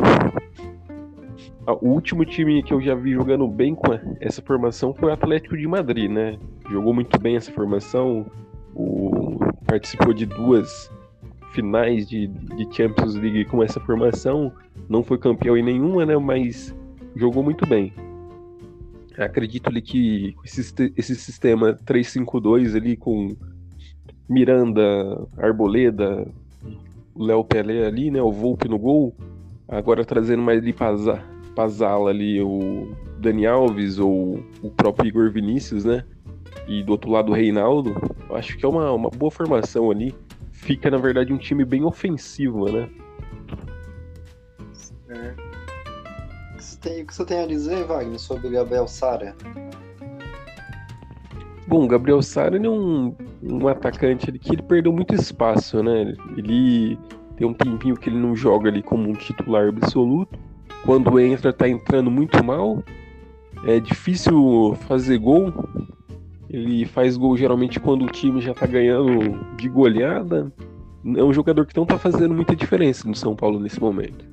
o 1.73 1.89
último 1.89 2.23
time 2.23 2.61
que 2.61 2.73
eu 2.73 2.81
já 2.81 2.93
vi 2.93 3.13
jogando 3.13 3.47
bem 3.47 3.73
com 3.73 3.91
essa 4.19 4.41
formação 4.41 4.93
foi 4.93 5.09
o 5.09 5.13
Atlético 5.13 5.57
de 5.57 5.67
Madrid, 5.67 6.11
né? 6.11 6.37
Jogou 6.69 6.93
muito 6.93 7.19
bem 7.19 7.35
essa 7.35 7.51
formação, 7.51 8.25
o, 8.75 9.39
participou 9.65 10.13
de 10.13 10.25
duas 10.25 10.91
finais 11.53 12.07
de, 12.07 12.27
de 12.27 12.75
Champions 12.75 13.15
League 13.15 13.45
com 13.45 13.63
essa 13.63 13.79
formação. 13.79 14.51
Não 14.87 15.01
foi 15.01 15.17
campeão 15.17 15.57
em 15.57 15.63
nenhuma, 15.63 16.05
né? 16.05 16.15
Mas 16.17 16.75
jogou 17.15 17.41
muito 17.41 17.65
bem. 17.65 17.91
Acredito 19.17 19.69
ali 19.69 19.81
que 19.81 20.35
esse, 20.43 20.93
esse 20.95 21.15
sistema 21.15 21.73
3-5-2 21.85 22.75
ali 22.75 22.97
com 22.97 23.35
Miranda, 24.29 24.81
Arboleda, 25.37 26.27
Léo 27.17 27.43
Pelé 27.43 27.87
ali, 27.87 28.11
né? 28.11 28.21
O 28.21 28.31
Volpe 28.31 28.67
no 28.67 28.77
gol. 28.77 29.15
Agora 29.67 30.05
trazendo 30.05 30.43
mais 30.43 30.59
ali 30.59 30.73
pra 30.73 30.93
Zala 31.67 32.09
ali 32.09 32.41
o 32.41 32.95
Dani 33.19 33.45
Alves 33.45 33.97
ou 33.97 34.43
o 34.61 34.69
próprio 34.69 35.07
Igor 35.07 35.31
Vinícius, 35.31 35.85
né? 35.85 36.03
E 36.67 36.83
do 36.83 36.91
outro 36.91 37.11
lado 37.11 37.31
o 37.31 37.35
Reinaldo. 37.35 37.95
Acho 38.31 38.57
que 38.57 38.65
é 38.65 38.67
uma, 38.67 38.91
uma 38.91 39.09
boa 39.09 39.31
formação 39.31 39.91
ali. 39.91 40.13
Fica, 40.51 40.89
na 40.89 40.97
verdade, 40.97 41.31
um 41.31 41.37
time 41.37 41.63
bem 41.63 41.83
ofensivo, 41.83 42.71
né? 42.71 42.89
É. 45.09 45.35
O 46.55 47.05
que 47.05 47.13
você 47.13 47.25
tem 47.25 47.39
a 47.39 47.47
dizer, 47.47 47.85
Wagner, 47.85 48.19
sobre 48.19 48.49
Gabriel 48.49 48.87
Sara? 48.87 49.35
Bom, 51.67 51.87
Gabriel 51.87 52.21
Sara 52.21 52.57
é 52.57 52.69
um, 52.69 53.15
um 53.41 53.67
atacante 53.67 54.29
ali 54.29 54.37
que 54.37 54.53
ele 54.53 54.61
perdeu 54.61 54.93
muito 54.93 55.15
espaço, 55.15 55.81
né? 55.81 56.13
Ele 56.37 56.97
tem 57.35 57.47
um 57.47 57.53
tempinho 57.53 57.95
que 57.95 58.09
ele 58.09 58.19
não 58.19 58.35
joga 58.35 58.69
ali 58.69 58.83
como 58.83 59.09
um 59.09 59.13
titular 59.13 59.67
absoluto. 59.67 60.37
Quando 60.85 61.19
entra, 61.19 61.51
tá 61.51 61.67
entrando 61.67 62.11
muito 62.11 62.43
mal. 62.43 62.83
É 63.65 63.79
difícil 63.79 64.77
fazer 64.87 65.17
gol. 65.17 65.51
Ele 66.49 66.85
faz 66.85 67.17
gol 67.17 67.35
geralmente 67.35 67.79
quando 67.79 68.05
o 68.05 68.09
time 68.09 68.39
já 68.39 68.53
tá 68.53 68.67
ganhando 68.67 69.39
de 69.57 69.67
goleada. 69.67 70.51
É 71.03 71.23
um 71.23 71.33
jogador 71.33 71.65
que 71.65 71.75
não 71.75 71.85
tá 71.85 71.97
fazendo 71.97 72.33
muita 72.33 72.55
diferença 72.55 73.07
no 73.07 73.15
São 73.15 73.35
Paulo 73.35 73.59
nesse 73.59 73.79
momento. 73.79 74.25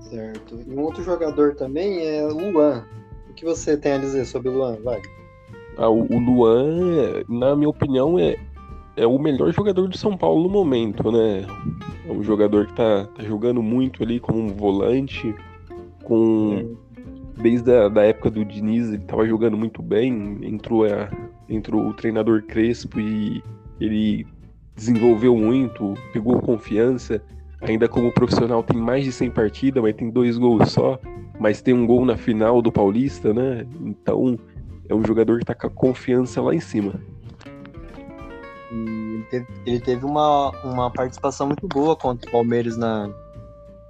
Certo. 0.00 0.60
E 0.66 0.72
um 0.72 0.80
outro 0.80 1.02
jogador 1.02 1.54
também 1.54 2.06
é 2.06 2.24
o 2.24 2.32
Luan 2.32 2.84
que 3.36 3.44
você 3.44 3.76
tem 3.76 3.92
a 3.92 3.98
dizer 3.98 4.24
sobre 4.24 4.48
o 4.48 4.52
Luan, 4.52 4.76
Wagner? 4.82 5.10
Ah, 5.76 5.90
o, 5.90 6.02
o 6.02 6.18
Luan, 6.18 7.22
na 7.28 7.54
minha 7.54 7.68
opinião, 7.68 8.18
é, 8.18 8.36
é 8.96 9.06
o 9.06 9.18
melhor 9.18 9.52
jogador 9.52 9.88
do 9.88 9.96
São 9.96 10.16
Paulo 10.16 10.42
no 10.42 10.48
momento, 10.48 11.10
né? 11.10 11.44
É 12.08 12.12
um 12.12 12.22
jogador 12.22 12.66
que 12.66 12.74
tá, 12.74 13.06
tá 13.14 13.22
jogando 13.22 13.62
muito 13.62 14.02
ali 14.02 14.18
como 14.20 14.40
um 14.40 14.48
volante, 14.48 15.34
com... 16.02 16.76
Desde 17.36 17.70
a 17.70 17.88
da 17.88 18.02
época 18.02 18.30
do 18.30 18.44
Diniz, 18.46 18.88
ele 18.88 19.04
tava 19.04 19.26
jogando 19.26 19.58
muito 19.58 19.82
bem, 19.82 20.38
entrou, 20.42 20.86
a, 20.86 21.10
entrou 21.46 21.86
o 21.86 21.92
treinador 21.92 22.42
Crespo 22.42 22.98
e 22.98 23.42
ele 23.78 24.26
desenvolveu 24.74 25.36
muito, 25.36 25.92
pegou 26.14 26.40
confiança, 26.40 27.22
ainda 27.60 27.88
como 27.88 28.10
profissional 28.10 28.62
tem 28.62 28.78
mais 28.80 29.04
de 29.04 29.12
100 29.12 29.30
partidas, 29.32 29.82
mas 29.82 29.94
tem 29.94 30.08
dois 30.08 30.38
gols 30.38 30.72
só 30.72 30.98
mas 31.38 31.60
tem 31.60 31.74
um 31.74 31.86
gol 31.86 32.04
na 32.04 32.16
final 32.16 32.62
do 32.62 32.72
Paulista, 32.72 33.32
né? 33.32 33.66
Então 33.84 34.38
é 34.88 34.94
um 34.94 35.04
jogador 35.04 35.38
que 35.38 35.44
tá 35.44 35.54
com 35.54 35.66
a 35.66 35.70
confiança 35.70 36.40
lá 36.40 36.54
em 36.54 36.60
cima. 36.60 37.00
Ele 39.26 39.30
teve, 39.30 39.46
ele 39.66 39.80
teve 39.80 40.04
uma, 40.04 40.50
uma 40.62 40.90
participação 40.90 41.46
muito 41.46 41.66
boa 41.66 41.96
contra 41.96 42.28
o 42.28 42.32
Palmeiras 42.32 42.76
na, 42.76 43.08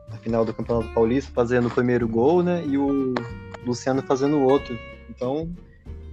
na, 0.08 0.16
final 0.22 0.44
do 0.44 0.54
Campeonato 0.54 0.92
Paulista, 0.94 1.30
fazendo 1.34 1.68
o 1.68 1.70
primeiro 1.70 2.08
gol, 2.08 2.42
né? 2.42 2.64
E 2.66 2.78
o 2.78 3.14
Luciano 3.64 4.02
fazendo 4.02 4.36
o 4.36 4.44
outro. 4.44 4.78
Então, 5.10 5.48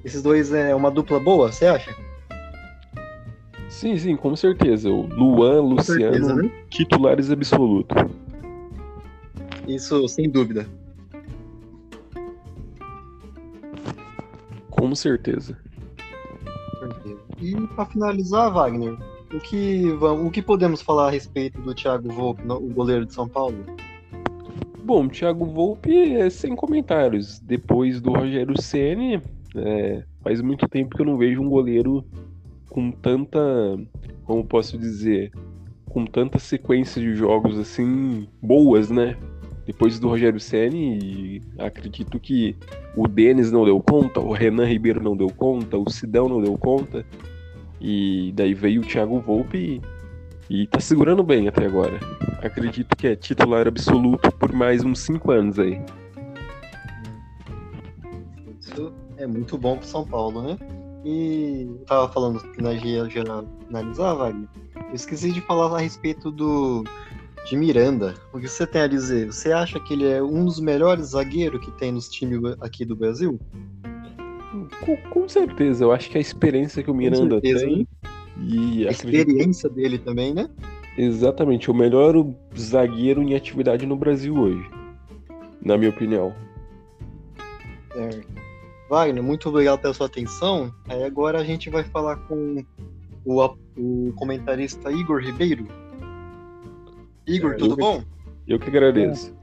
esses 0.03 0.21
dois 0.21 0.51
é 0.51 0.75
uma 0.75 0.91
dupla 0.91 1.19
boa, 1.19 1.51
você 1.51 1.65
acha? 1.65 1.95
Sim, 3.69 3.97
sim, 3.97 4.15
com 4.15 4.35
certeza. 4.35 4.89
O 4.89 5.07
Luan, 5.07 5.61
com 5.61 5.69
Luciano, 5.69 6.13
certeza, 6.13 6.35
né? 6.35 6.51
titulares 6.69 7.31
absolutos. 7.31 7.97
Isso, 9.67 10.07
sem 10.07 10.29
dúvida. 10.29 10.67
Com 14.69 14.93
certeza. 14.93 15.57
E 17.41 17.55
para 17.67 17.85
finalizar, 17.85 18.51
Wagner, 18.51 18.97
o 19.33 19.39
que, 19.39 19.83
o 19.91 20.31
que 20.31 20.41
podemos 20.41 20.81
falar 20.81 21.07
a 21.07 21.11
respeito 21.11 21.59
do 21.61 21.73
Thiago 21.73 22.09
Volpe, 22.09 22.43
o 22.47 22.69
goleiro 22.69 23.05
de 23.05 23.13
São 23.13 23.27
Paulo? 23.27 23.57
Bom, 24.83 25.07
Thiago 25.07 25.45
Volpe 25.45 26.13
é 26.13 26.29
sem 26.29 26.55
comentários. 26.55 27.39
Depois 27.39 28.01
do 28.01 28.11
Rogério 28.11 28.61
Ceni, 28.61 29.21
é, 29.55 30.03
faz 30.21 30.41
muito 30.41 30.67
tempo 30.67 30.95
que 30.95 31.01
eu 31.01 31.05
não 31.05 31.17
vejo 31.17 31.41
um 31.41 31.49
goleiro 31.49 32.05
com 32.69 32.91
tanta, 32.91 33.39
como 34.25 34.43
posso 34.45 34.77
dizer, 34.77 35.31
com 35.89 36.05
tanta 36.05 36.39
sequência 36.39 37.01
de 37.01 37.15
jogos 37.15 37.57
assim 37.57 38.27
boas, 38.41 38.89
né? 38.89 39.17
depois 39.65 39.99
do 39.99 40.09
Rogério 40.09 40.39
Ceni, 40.39 41.41
acredito 41.57 42.19
que 42.19 42.55
o 42.95 43.07
Denis 43.07 43.51
não 43.51 43.63
deu 43.65 43.79
conta, 43.79 44.19
o 44.19 44.33
Renan 44.33 44.65
Ribeiro 44.65 45.01
não 45.01 45.15
deu 45.15 45.29
conta, 45.29 45.77
o 45.77 45.89
Sidão 45.89 46.27
não 46.27 46.41
deu 46.41 46.57
conta. 46.57 47.05
E 47.83 48.31
daí 48.33 48.53
veio 48.53 48.81
o 48.81 48.85
Thiago 48.85 49.19
Volpe 49.19 49.81
e, 50.49 50.61
e 50.63 50.67
tá 50.67 50.79
segurando 50.79 51.21
bem 51.21 51.49
até 51.49 51.65
agora. 51.65 51.99
Acredito 52.41 52.95
que 52.95 53.07
é 53.07 53.15
titular 53.15 53.67
absoluto 53.67 54.31
por 54.31 54.53
mais 54.53 54.85
uns 54.85 54.99
5 54.99 55.31
anos 55.31 55.59
aí. 55.59 55.81
Isso 58.61 58.93
é 59.17 59.27
muito 59.27 59.57
bom 59.57 59.77
pro 59.77 59.85
São 59.85 60.07
Paulo, 60.07 60.41
né? 60.41 60.57
E 61.03 61.67
eu 61.67 61.85
tava 61.85 62.07
falando 62.07 62.39
que 62.53 62.61
na 62.61 62.73
geral 62.75 63.45
finalizar, 63.67 64.15
Wagner. 64.15 64.47
Eu 64.75 64.95
esqueci 64.95 65.33
de 65.33 65.41
falar 65.41 65.75
a 65.75 65.81
respeito 65.81 66.31
do 66.31 66.85
de 67.45 67.57
Miranda. 67.57 68.13
O 68.31 68.39
que 68.39 68.47
você 68.47 68.65
tem 68.65 68.83
a 68.83 68.87
dizer? 68.87 69.27
Você 69.27 69.51
acha 69.51 69.77
que 69.81 69.93
ele 69.93 70.07
é 70.07 70.23
um 70.23 70.45
dos 70.45 70.61
melhores 70.61 71.07
zagueiros 71.07 71.63
que 71.63 71.71
tem 71.71 71.91
nos 71.91 72.07
times 72.07 72.39
aqui 72.61 72.85
do 72.85 72.95
Brasil? 72.95 73.37
Com, 74.85 74.97
com 75.09 75.29
certeza, 75.29 75.83
eu 75.83 75.91
acho 75.91 76.09
que 76.09 76.17
a 76.17 76.21
experiência 76.21 76.83
que 76.83 76.91
o 76.91 76.93
Miranda 76.93 77.41
certeza, 77.41 77.65
tem. 77.65 77.77
Né? 77.79 77.85
E 78.37 78.87
a 78.87 78.91
experiência 78.91 79.67
acredito... 79.67 79.73
dele 79.73 79.97
também, 79.97 80.33
né? 80.33 80.49
Exatamente, 80.97 81.71
o 81.71 81.73
melhor 81.73 82.13
zagueiro 82.57 83.21
em 83.21 83.35
atividade 83.35 83.85
no 83.85 83.95
Brasil 83.95 84.35
hoje, 84.35 84.69
na 85.61 85.77
minha 85.77 85.89
opinião. 85.89 86.33
Certo. 87.91 88.27
Wagner, 88.89 89.23
muito 89.23 89.49
obrigado 89.49 89.81
pela 89.81 89.93
sua 89.93 90.05
atenção. 90.05 90.71
Aí 90.87 91.03
agora 91.03 91.39
a 91.39 91.43
gente 91.43 91.69
vai 91.69 91.83
falar 91.83 92.17
com 92.27 92.63
o, 93.25 93.43
o 93.75 94.13
comentarista 94.15 94.91
Igor 94.91 95.19
Ribeiro. 95.19 95.67
Igor, 97.25 97.53
é, 97.53 97.55
tudo 97.55 97.73
eu 97.73 97.77
bom? 97.77 98.03
Que, 98.45 98.53
eu 98.53 98.59
que 98.59 98.67
agradeço. 98.67 99.33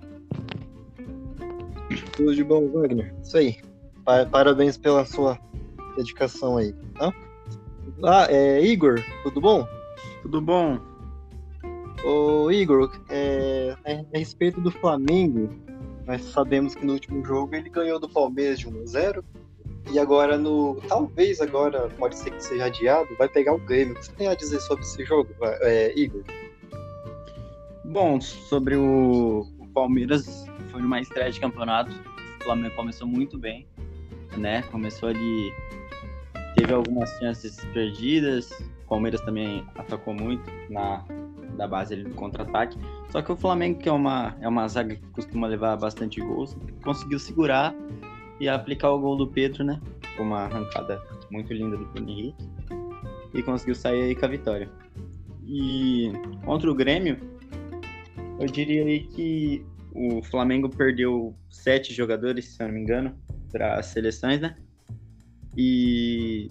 Tudo 2.17 2.35
de 2.35 2.45
bom, 2.45 2.69
Wagner. 2.69 3.13
Isso 3.23 3.37
aí. 3.37 3.57
Parabéns 4.05 4.77
pela 4.77 5.05
sua 5.05 5.39
dedicação 5.97 6.57
aí, 6.57 6.73
tá? 6.95 7.13
Ah, 8.05 8.27
é, 8.31 8.65
Igor, 8.65 9.03
tudo 9.23 9.41
bom? 9.41 9.69
Tudo 10.23 10.41
bom. 10.41 10.79
Ô, 12.05 12.51
Igor, 12.51 12.91
é, 13.11 13.77
a 13.85 14.17
respeito 14.17 14.61
do 14.61 14.71
Flamengo, 14.71 15.51
nós 16.07 16.23
sabemos 16.23 16.75
que 16.75 16.85
no 16.85 16.95
último 16.95 17.25
jogo 17.25 17.55
ele 17.55 17.69
ganhou 17.69 18.01
do 18.01 18.09
Palmeiras 18.09 18.59
de 18.59 18.69
1 18.69 18.83
a 18.83 18.87
0 18.87 19.25
e 19.93 19.99
agora 19.99 20.39
no. 20.39 20.77
Talvez 20.89 21.41
agora, 21.41 21.89
pode 21.99 22.17
ser 22.17 22.31
que 22.31 22.43
seja 22.43 22.67
adiado, 22.67 23.09
vai 23.19 23.29
pegar 23.29 23.55
o 23.55 23.59
Grêmio. 23.59 23.95
O 23.95 23.99
que 23.99 24.07
você 24.07 24.13
tem 24.13 24.29
a 24.29 24.35
dizer 24.35 24.61
sobre 24.61 24.85
esse 24.85 25.05
jogo, 25.05 25.29
é, 25.43 25.93
Igor? 25.99 26.23
Bom, 27.85 28.21
sobre 28.21 28.77
o, 28.77 29.47
o 29.59 29.67
Palmeiras, 29.69 30.47
foi 30.71 30.81
numa 30.81 31.01
estreia 31.01 31.31
de 31.31 31.41
campeonato. 31.41 31.93
O 32.41 32.45
Flamengo 32.45 32.75
começou 32.75 33.07
muito 33.07 33.39
bem, 33.39 33.67
né? 34.37 34.63
Começou 34.63 35.09
ali. 35.09 35.53
Teve 36.57 36.73
algumas 36.73 37.09
chances 37.19 37.65
perdidas. 37.73 38.51
O 38.85 38.89
Palmeiras 38.89 39.21
também 39.21 39.65
atacou 39.77 40.13
muito 40.13 40.45
na 40.69 41.05
da 41.57 41.67
base 41.67 41.93
ali 41.93 42.05
do 42.05 42.15
contra-ataque. 42.15 42.79
Só 43.11 43.21
que 43.21 43.31
o 43.31 43.37
Flamengo, 43.37 43.79
que 43.79 43.89
é 43.89 43.93
uma, 43.93 44.35
é 44.41 44.49
uma 44.49 44.67
zaga 44.67 44.97
que 44.97 45.07
costuma 45.09 45.47
levar 45.47 45.77
bastante 45.77 46.21
gols, 46.21 46.57
conseguiu 46.83 47.19
segurar 47.19 47.75
e 48.41 48.49
aplicar 48.49 48.91
o 48.91 48.99
gol 48.99 49.17
do 49.17 49.27
Pedro, 49.27 49.63
né? 49.65 49.81
Com 50.17 50.23
uma 50.23 50.45
arrancada 50.45 51.03
muito 51.31 51.53
linda 51.53 51.77
do 51.77 51.85
Bruno 51.87 52.09
Henrique. 52.09 52.49
E 53.35 53.43
conseguiu 53.43 53.75
sair 53.75 54.03
aí 54.03 54.15
com 54.15 54.25
a 54.25 54.29
vitória. 54.29 54.71
E 55.47 56.13
contra 56.45 56.71
o 56.71 56.75
Grêmio, 56.75 57.19
eu 58.39 58.47
diria 58.47 58.85
aí 58.85 59.01
que 59.01 59.65
o 59.93 60.23
Flamengo 60.23 60.69
perdeu 60.69 61.35
sete 61.49 61.93
jogadores, 61.93 62.47
se 62.47 62.63
eu 62.63 62.69
não 62.69 62.75
me 62.75 62.81
engano, 62.81 63.15
para 63.51 63.79
as 63.79 63.87
seleções, 63.87 64.41
né? 64.41 64.57
E, 65.57 66.51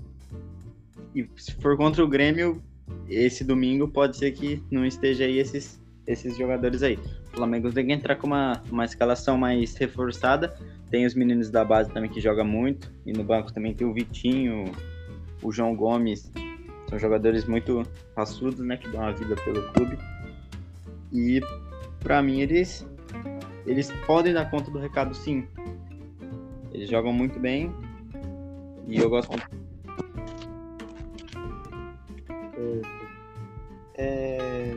e 1.16 1.28
se 1.38 1.54
for 1.56 1.78
contra 1.78 2.04
o 2.04 2.08
Grêmio, 2.08 2.62
esse 3.08 3.44
domingo 3.44 3.88
pode 3.88 4.18
ser 4.18 4.32
que 4.32 4.62
não 4.70 4.86
esteja 4.86 5.24
aí 5.24 5.40
esses, 5.40 5.82
esses 6.06 6.38
jogadores 6.38 6.84
aí. 6.84 7.00
O 7.32 7.38
Flamengo 7.38 7.72
tem 7.72 7.88
que 7.88 7.94
entrar 7.94 8.16
com 8.16 8.28
uma, 8.28 8.62
uma 8.72 8.86
escalação 8.86 9.38
mais 9.38 9.76
reforçada. 9.76 10.56
Tem 10.90 11.06
os 11.06 11.14
meninos 11.14 11.50
da 11.50 11.64
base 11.64 11.92
também 11.92 12.10
que 12.10 12.20
jogam 12.20 12.46
muito. 12.46 12.92
E 13.06 13.14
no 13.14 13.24
banco 13.24 13.54
também 13.54 13.74
tem 13.74 13.88
o 13.88 13.94
Vitinho, 13.94 14.72
o 15.42 15.52
João 15.52 15.76
Gomes 15.76 16.32
São 16.90 17.00
jogadores 17.00 17.46
muito 17.46 17.84
raçudos, 18.16 18.60
né? 18.60 18.78
Que 18.78 18.90
dão 18.90 19.02
a 19.02 19.12
vida 19.12 19.36
pelo 19.36 19.62
clube. 19.74 19.98
E 21.14 21.42
para 22.00 22.22
mim 22.22 22.42
eles 22.42 22.86
eles 23.66 23.92
podem 24.08 24.34
dar 24.34 24.50
conta 24.50 24.72
do 24.72 24.80
recado 24.80 25.14
sim. 25.14 25.48
Eles 26.80 26.90
jogam 26.90 27.12
muito 27.12 27.38
bem 27.38 27.76
e 28.88 29.00
eu 29.00 29.10
gosto 29.10 29.32
muito. 29.32 29.50
É... 33.96 34.74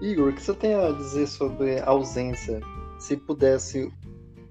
Igor, 0.00 0.30
o 0.30 0.32
que 0.32 0.40
você 0.40 0.54
tem 0.54 0.74
a 0.74 0.92
dizer 0.92 1.26
sobre 1.26 1.78
a 1.80 1.90
ausência? 1.90 2.58
Se 2.98 3.18
pudesse 3.18 3.92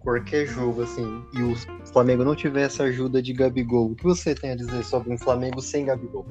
qualquer 0.01 0.45
jogo 0.45 0.83
assim 0.83 1.23
e 1.33 1.41
o 1.41 1.55
Flamengo 1.87 2.23
não 2.23 2.35
tivesse 2.35 2.83
ajuda 2.83 3.19
de 3.19 3.33
Gabigol, 3.33 3.89
o 3.89 3.95
que 3.95 4.03
você 4.03 4.35
tem 4.35 4.51
a 4.51 4.55
dizer 4.55 4.83
sobre 4.85 5.11
um 5.11 5.17
Flamengo 5.17 5.59
sem 5.59 5.85
Gabigol? 5.85 6.23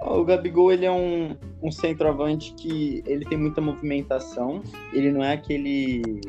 O 0.00 0.24
Gabigol 0.24 0.72
ele 0.72 0.86
é 0.86 0.90
um, 0.90 1.36
um 1.62 1.70
centroavante 1.70 2.54
que 2.54 3.02
ele 3.06 3.26
tem 3.26 3.36
muita 3.36 3.60
movimentação. 3.60 4.62
Ele 4.94 5.12
não 5.12 5.22
é 5.22 5.34
aquele. 5.34 6.22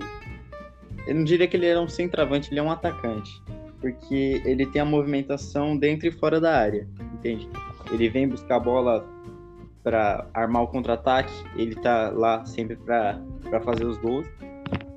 Eu 1.07 1.15
não 1.15 1.23
diria 1.23 1.47
que 1.47 1.55
ele 1.55 1.65
é 1.65 1.79
um 1.79 1.87
centroavante, 1.87 2.51
ele 2.51 2.59
é 2.59 2.63
um 2.63 2.71
atacante. 2.71 3.41
Porque 3.79 4.41
ele 4.45 4.65
tem 4.65 4.81
a 4.81 4.85
movimentação 4.85 5.77
dentro 5.77 6.07
e 6.07 6.11
fora 6.11 6.39
da 6.39 6.57
área, 6.57 6.87
entende? 7.13 7.47
Ele 7.91 8.09
vem 8.09 8.27
buscar 8.27 8.57
a 8.57 8.59
bola 8.59 9.07
para 9.83 10.27
armar 10.33 10.63
o 10.63 10.67
contra-ataque, 10.67 11.31
ele 11.55 11.75
tá 11.75 12.09
lá 12.09 12.45
sempre 12.45 12.75
para 12.75 13.21
fazer 13.63 13.85
os 13.85 13.97
gols. 13.97 14.27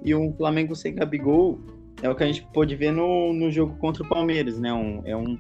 E 0.03 0.15
um 0.15 0.33
Flamengo 0.33 0.75
sem 0.75 0.95
Gabigol 0.95 1.61
é 2.03 2.09
o 2.09 2.15
que 2.15 2.25
a 2.25 2.27
gente 2.27 2.43
pôde 2.53 2.75
ver 2.75 2.91
no, 2.91 3.33
no 3.33 3.51
jogo 3.51 3.77
contra 3.77 4.03
o 4.03 4.09
Palmeiras, 4.09 4.59
né? 4.59 4.73
Um, 4.73 5.03
é 5.05 5.17
um 5.17 5.39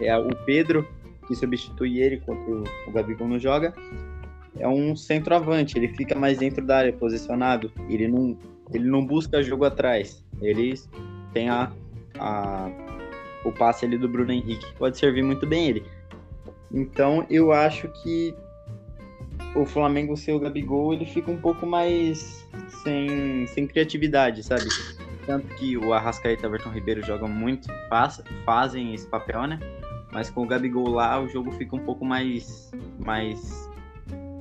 é 0.00 0.16
o 0.16 0.34
Pedro 0.44 0.88
que 1.26 1.34
substitui 1.34 2.00
ele 2.00 2.18
quando 2.18 2.64
o 2.86 2.90
Gabigol 2.90 3.28
não 3.28 3.38
joga. 3.38 3.74
É 4.58 4.66
um 4.66 4.96
centroavante, 4.96 5.78
ele 5.78 5.88
fica 5.88 6.18
mais 6.18 6.38
dentro 6.38 6.64
da 6.64 6.78
área, 6.78 6.92
posicionado. 6.92 7.70
Ele 7.88 8.08
não, 8.08 8.36
ele 8.72 8.88
não 8.88 9.04
busca 9.04 9.42
jogo 9.42 9.64
atrás. 9.64 10.24
Ele 10.40 10.74
tem 11.32 11.48
a, 11.48 11.72
a, 12.18 12.70
o 13.44 13.52
passe 13.52 13.84
ali 13.84 13.98
do 13.98 14.08
Bruno 14.08 14.32
Henrique, 14.32 14.66
que 14.66 14.74
pode 14.74 14.98
servir 14.98 15.22
muito 15.22 15.46
bem 15.46 15.68
ele. 15.68 15.84
Então 16.72 17.26
eu 17.28 17.52
acho 17.52 17.88
que 18.02 18.34
o 19.54 19.64
Flamengo 19.64 20.16
sem 20.16 20.34
o 20.34 20.38
Gabigol, 20.38 20.94
ele 20.94 21.04
fica 21.04 21.30
um 21.30 21.36
pouco 21.36 21.66
mais 21.66 22.48
sem, 22.82 23.46
sem 23.48 23.66
criatividade, 23.66 24.42
sabe? 24.42 24.64
Tanto 25.26 25.46
que 25.54 25.76
o 25.76 25.92
Arrascaeta 25.92 26.42
e 26.42 26.46
o 26.46 26.48
Everton 26.48 26.70
Ribeiro 26.70 27.04
jogam 27.04 27.28
muito, 27.28 27.68
faz, 27.88 28.22
fazem 28.44 28.94
esse 28.94 29.06
papel, 29.06 29.46
né? 29.46 29.58
Mas 30.12 30.30
com 30.30 30.42
o 30.42 30.46
Gabigol 30.46 30.88
lá, 30.88 31.20
o 31.20 31.28
jogo 31.28 31.52
fica 31.52 31.76
um 31.76 31.80
pouco 31.80 32.04
mais, 32.04 32.70
mais 32.98 33.68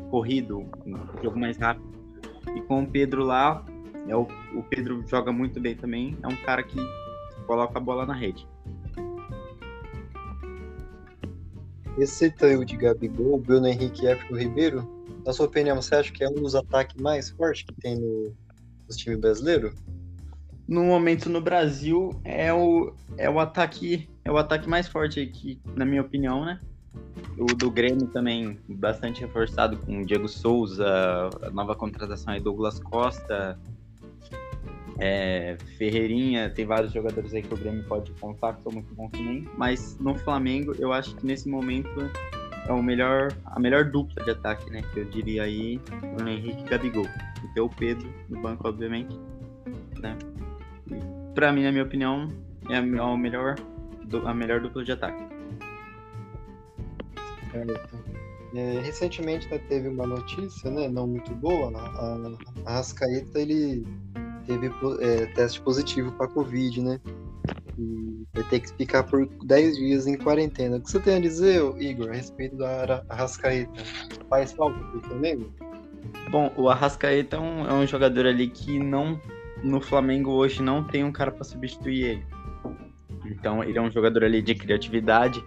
corrido, 0.09 0.65
um 0.85 1.23
jogo 1.23 1.39
mais 1.39 1.57
rápido. 1.57 1.87
E 2.55 2.61
com 2.61 2.81
o 2.81 2.87
Pedro 2.87 3.23
lá, 3.23 3.63
é 4.09 4.15
o, 4.15 4.27
o 4.55 4.63
Pedro 4.63 5.03
joga 5.07 5.31
muito 5.31 5.59
bem 5.59 5.75
também. 5.75 6.17
É 6.21 6.27
um 6.27 6.35
cara 6.35 6.63
que 6.63 6.77
coloca 7.45 7.77
a 7.77 7.81
bola 7.81 8.05
na 8.05 8.13
rede. 8.13 8.47
Esse 11.97 12.31
trio 12.31 12.65
de 12.65 12.75
Gabigol, 12.77 13.39
Bruno 13.39 13.67
Henrique 13.67 14.05
e 14.05 14.07
Everton 14.07 14.35
Ribeiro, 14.35 14.99
na 15.25 15.33
sua 15.33 15.45
opinião, 15.45 15.75
você 15.75 15.95
acha 15.95 16.11
que 16.11 16.23
é 16.23 16.29
um 16.29 16.35
dos 16.35 16.55
ataques 16.55 16.95
mais 17.01 17.29
fortes 17.29 17.63
que 17.63 17.73
tem 17.73 17.95
no, 17.95 18.33
no 18.89 18.95
time 18.95 19.17
brasileiro? 19.17 19.73
No 20.67 20.83
momento 20.83 21.29
no 21.29 21.41
Brasil 21.41 22.19
é 22.23 22.53
o, 22.53 22.93
é 23.17 23.29
o 23.29 23.39
ataque 23.39 24.09
é 24.23 24.31
o 24.31 24.37
ataque 24.37 24.69
mais 24.69 24.87
forte 24.87 25.19
aqui, 25.19 25.59
na 25.75 25.83
minha 25.83 26.01
opinião, 26.01 26.45
né? 26.45 26.59
O 27.37 27.45
do 27.45 27.71
Grêmio 27.71 28.07
também 28.07 28.59
bastante 28.67 29.21
reforçado 29.21 29.77
com 29.77 30.01
o 30.01 30.05
Diego 30.05 30.27
Souza, 30.27 30.87
a 31.41 31.49
nova 31.49 31.75
contratação 31.75 32.33
é 32.33 32.39
Douglas 32.39 32.79
Costa, 32.79 33.59
é, 34.99 35.57
Ferreirinha, 35.77 36.49
tem 36.49 36.65
vários 36.65 36.91
jogadores 36.91 37.33
aí 37.33 37.41
que 37.41 37.53
o 37.53 37.57
Grêmio 37.57 37.83
pode 37.85 38.11
contar 38.13 38.53
que 38.53 38.63
são 38.63 38.71
muito 38.71 38.93
bons 38.93 39.09
também. 39.11 39.47
Mas 39.57 39.97
no 39.99 40.15
Flamengo, 40.15 40.75
eu 40.77 40.91
acho 40.91 41.15
que 41.15 41.25
nesse 41.25 41.47
momento 41.47 41.89
é 42.67 42.73
o 42.73 42.83
melhor, 42.83 43.31
a 43.45 43.59
melhor 43.59 43.85
dupla 43.85 44.23
de 44.23 44.31
ataque, 44.31 44.69
né? 44.69 44.81
Que 44.93 44.99
eu 44.99 45.05
diria 45.05 45.43
aí, 45.43 45.79
Bruno 46.15 46.29
Henrique 46.29 46.61
e 46.61 46.69
Gabigol. 46.69 47.05
E 47.43 47.53
ter 47.53 47.61
o 47.61 47.69
Pedro 47.69 48.07
no 48.27 48.41
banco, 48.41 48.67
obviamente. 48.67 49.17
Né? 49.99 50.17
Pra 51.33 51.53
mim, 51.53 51.63
na 51.63 51.71
minha 51.71 51.83
opinião, 51.83 52.27
é 52.69 52.77
a 52.77 52.81
melhor 52.81 53.55
a 54.25 54.33
melhor 54.33 54.59
dupla 54.59 54.83
de 54.83 54.91
ataque. 54.91 55.23
É, 58.55 58.79
recentemente 58.81 59.47
né, 59.49 59.59
teve 59.69 59.87
uma 59.87 60.07
notícia, 60.07 60.71
né, 60.71 60.87
não 60.87 61.05
muito 61.05 61.33
boa, 61.35 61.71
a, 61.77 62.17
a 62.65 62.73
Rascaeta 62.73 63.39
ele 63.39 63.85
teve 64.49 64.71
é, 64.99 65.27
teste 65.27 65.61
positivo 65.61 66.11
para 66.13 66.27
Covid, 66.27 66.81
né? 66.81 66.99
E 67.77 68.25
vai 68.33 68.43
ter 68.45 68.59
que 68.59 68.73
ficar 68.73 69.03
por 69.03 69.27
10 69.45 69.77
dias 69.77 70.07
em 70.07 70.17
quarentena. 70.17 70.77
O 70.77 70.81
que 70.81 70.89
você 70.89 70.99
tem 70.99 71.17
a 71.17 71.19
dizer, 71.19 71.61
Igor, 71.77 72.09
a 72.09 72.13
respeito 72.13 72.57
da 72.57 73.03
Arrascaeta? 73.07 73.83
Faz 74.27 74.51
falta 74.53 74.79
pro 74.79 75.01
Flamengo? 75.01 75.53
Bom, 76.31 76.51
o 76.57 76.67
Arrascaeta 76.67 77.37
é 77.37 77.39
um, 77.39 77.67
é 77.67 77.73
um 77.73 77.85
jogador 77.85 78.25
ali 78.25 78.47
que 78.49 78.79
não 78.79 79.19
no 79.63 79.81
Flamengo 79.81 80.31
hoje 80.31 80.63
não 80.63 80.83
tem 80.83 81.03
um 81.03 81.11
cara 81.11 81.31
para 81.31 81.43
substituir 81.43 82.03
ele. 82.05 82.25
Então 83.25 83.63
ele 83.63 83.77
é 83.77 83.81
um 83.81 83.91
jogador 83.91 84.23
ali 84.23 84.41
de 84.41 84.55
criatividade, 84.55 85.43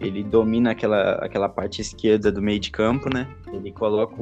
ele 0.00 0.24
domina 0.24 0.72
aquela, 0.72 1.12
aquela 1.16 1.48
parte 1.48 1.80
esquerda 1.80 2.32
do 2.32 2.42
meio 2.42 2.58
de 2.58 2.70
campo, 2.70 3.12
né? 3.12 3.28
Ele 3.52 3.70
coloca, 3.70 4.16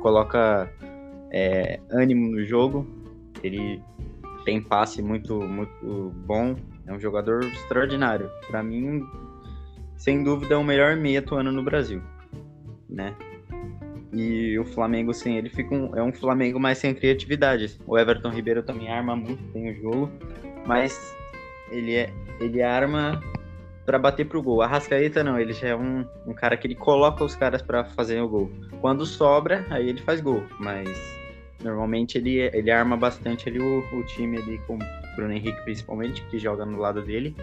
coloca 0.00 0.72
é, 1.32 1.80
ânimo 1.90 2.30
no 2.30 2.44
jogo, 2.44 2.86
ele 3.42 3.82
tem 4.44 4.60
passe 4.60 5.02
muito, 5.02 5.40
muito 5.40 6.12
bom, 6.26 6.56
é 6.86 6.92
um 6.92 7.00
jogador 7.00 7.44
extraordinário. 7.44 8.30
Para 8.48 8.62
mim, 8.62 9.06
sem 9.96 10.22
dúvida, 10.22 10.54
é 10.54 10.56
o 10.56 10.64
melhor 10.64 10.96
meia 10.96 11.20
atuando 11.20 11.52
no 11.52 11.62
Brasil, 11.62 12.02
né? 12.88 13.14
E 14.12 14.58
o 14.58 14.64
Flamengo 14.64 15.14
sem 15.14 15.36
ele 15.36 15.48
fica 15.48 15.74
um, 15.74 15.94
é 15.96 16.02
um 16.02 16.12
Flamengo 16.12 16.58
mais 16.58 16.78
sem 16.78 16.94
criatividade. 16.94 17.78
O 17.86 17.96
Everton 17.96 18.30
Ribeiro 18.30 18.62
também 18.62 18.90
arma 18.90 19.14
muito 19.14 19.42
bem 19.52 19.70
o 19.70 19.74
jogo, 19.74 20.10
mas 20.66 21.14
ele 21.70 21.94
é 21.94 22.12
ele 22.40 22.62
arma 22.62 23.20
para 23.86 23.98
bater 23.98 24.26
pro 24.26 24.42
gol. 24.42 24.62
A 24.62 24.66
Rascaeta 24.66 25.22
não, 25.22 25.38
ele 25.38 25.52
já 25.52 25.68
é 25.68 25.76
um, 25.76 26.04
um 26.26 26.32
cara 26.32 26.56
que 26.56 26.66
ele 26.66 26.74
coloca 26.74 27.22
os 27.22 27.36
caras 27.36 27.62
para 27.62 27.84
fazer 27.84 28.20
o 28.20 28.28
gol. 28.28 28.50
Quando 28.80 29.06
sobra, 29.06 29.66
aí 29.70 29.88
ele 29.88 30.00
faz 30.00 30.20
gol, 30.20 30.42
mas 30.58 31.19
normalmente 31.62 32.18
ele, 32.18 32.38
ele 32.38 32.70
arma 32.70 32.96
bastante 32.96 33.48
ali 33.48 33.58
o, 33.58 33.80
o 33.92 34.04
time 34.04 34.38
ali 34.38 34.58
com 34.66 34.76
o 34.76 35.16
Bruno 35.16 35.32
Henrique 35.32 35.60
principalmente, 35.62 36.22
que 36.26 36.38
joga 36.38 36.64
no 36.64 36.78
lado 36.78 37.02
dele. 37.02 37.34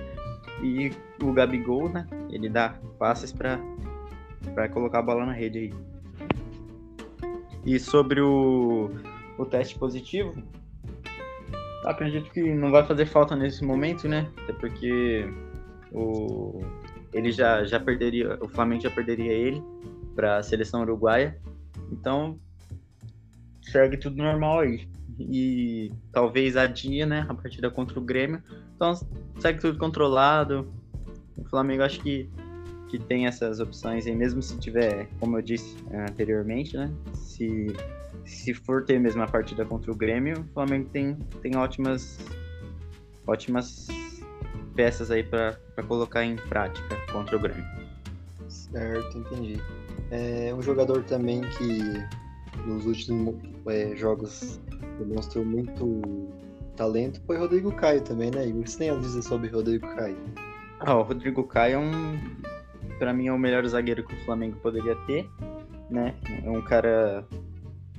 E 0.61 0.91
o 1.21 1.31
Gabigol, 1.31 1.89
né? 1.89 2.07
Ele 2.29 2.49
dá 2.49 2.75
passes 2.97 3.31
para 3.31 3.59
para 4.53 4.69
colocar 4.69 4.99
a 4.99 5.01
bola 5.01 5.25
na 5.25 5.33
rede 5.33 5.59
aí. 5.59 5.73
E 7.65 7.77
sobre 7.79 8.21
o, 8.21 8.89
o 9.37 9.45
teste 9.45 9.77
positivo, 9.77 10.33
acredito 11.85 12.31
que 12.31 12.41
não 12.53 12.71
vai 12.71 12.85
fazer 12.85 13.05
falta 13.05 13.35
nesse 13.35 13.63
momento, 13.63 14.07
né? 14.07 14.31
Até 14.43 14.53
porque 14.53 15.29
o 15.91 16.61
ele 17.13 17.31
já 17.31 17.63
já 17.65 17.79
perderia, 17.79 18.37
o 18.41 18.47
Flamengo 18.47 18.81
já 18.81 18.89
perderia 18.89 19.31
ele 19.31 19.61
para 20.15 20.37
a 20.37 20.43
seleção 20.43 20.81
uruguaia. 20.81 21.37
Então 21.91 22.39
segue 23.71 23.97
tudo 23.97 24.17
normal 24.17 24.59
aí. 24.59 24.87
E 25.19 25.91
talvez 26.11 26.55
a 26.55 26.67
dia, 26.67 27.05
né, 27.05 27.25
a 27.27 27.33
partida 27.33 27.69
contra 27.71 27.99
o 27.99 28.01
Grêmio. 28.01 28.41
Então 28.75 28.93
segue 29.39 29.59
tudo 29.59 29.77
controlado. 29.77 30.71
O 31.37 31.43
Flamengo 31.49 31.83
acho 31.83 31.99
que 32.01 32.29
que 32.89 32.97
tem 32.97 33.27
essas 33.27 33.59
opções 33.59 34.07
aí, 34.07 34.15
mesmo 34.15 34.41
se 34.41 34.57
tiver, 34.57 35.09
como 35.19 35.37
eu 35.37 35.41
disse 35.41 35.75
anteriormente, 35.91 36.77
né? 36.77 36.89
Se 37.13 37.67
se 38.27 38.53
for 38.53 38.83
ter 38.83 38.99
mesmo 38.99 39.21
a 39.23 39.27
partida 39.27 39.65
contra 39.65 39.91
o 39.91 39.95
Grêmio, 39.95 40.41
o 40.41 40.53
Flamengo 40.53 40.89
tem, 40.89 41.15
tem 41.41 41.55
ótimas, 41.55 42.19
ótimas 43.25 43.87
peças 44.75 45.09
aí 45.09 45.23
para 45.23 45.57
colocar 45.87 46.25
em 46.25 46.35
prática 46.35 46.97
contra 47.11 47.37
o 47.37 47.39
Grêmio. 47.39 47.65
Certo, 48.49 49.17
entendi. 49.17 49.61
É 50.11 50.53
um 50.53 50.61
jogador 50.61 51.03
também 51.03 51.41
que 51.41 52.05
nos 52.65 52.85
últimos 52.85 53.35
é, 53.67 53.95
jogos 53.95 54.59
demonstrou 54.99 55.45
muito 55.45 56.27
talento 56.77 57.19
foi 57.25 57.37
Rodrigo 57.37 57.71
Caio 57.71 58.01
também, 58.01 58.31
né, 58.31 58.47
Igor? 58.47 58.65
Você 58.65 58.77
tem 58.77 58.89
a 58.91 58.95
dizer 58.95 59.23
sobre 59.23 59.49
Rodrigo 59.49 59.87
Caio? 59.95 60.17
Ah, 60.79 60.95
o 60.95 61.01
Rodrigo 61.01 61.43
Caio 61.43 61.75
é 61.75 61.79
um. 61.79 62.19
Pra 62.99 63.13
mim 63.13 63.27
é 63.27 63.33
o 63.33 63.37
melhor 63.37 63.65
zagueiro 63.65 64.05
que 64.05 64.13
o 64.13 64.25
Flamengo 64.25 64.57
poderia 64.57 64.95
ter, 65.07 65.27
né? 65.89 66.15
É 66.43 66.49
um 66.49 66.61
cara 66.61 67.25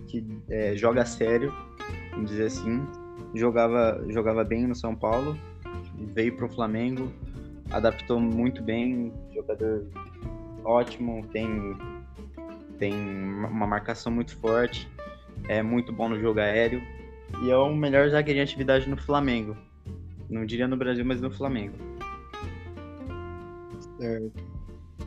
que 0.06 0.24
é, 0.48 0.74
joga 0.76 1.04
sério, 1.04 1.52
vamos 2.12 2.30
dizer 2.30 2.46
assim. 2.46 2.86
Jogava, 3.34 4.02
jogava 4.08 4.42
bem 4.42 4.66
no 4.66 4.74
São 4.74 4.94
Paulo, 4.94 5.36
veio 6.14 6.34
para 6.36 6.46
o 6.46 6.48
Flamengo, 6.48 7.12
adaptou 7.70 8.18
muito 8.18 8.62
bem, 8.62 9.12
jogador 9.34 9.84
ótimo, 10.64 11.26
tem, 11.32 11.76
tem 12.78 12.94
uma 12.94 13.66
marcação 13.66 14.10
muito 14.12 14.36
forte, 14.36 14.88
é 15.48 15.62
muito 15.62 15.92
bom 15.92 16.08
no 16.08 16.20
jogo 16.20 16.40
aéreo 16.40 16.82
e 17.42 17.50
é 17.50 17.56
o 17.56 17.74
melhor 17.74 18.08
zagueiro 18.08 18.40
em 18.40 18.42
atividade 18.42 18.88
no 18.88 18.96
Flamengo. 18.96 19.56
Não 20.28 20.44
diria 20.44 20.68
no 20.68 20.76
Brasil, 20.76 21.04
mas 21.04 21.20
no 21.20 21.30
Flamengo. 21.30 21.74
Certo. 23.98 24.44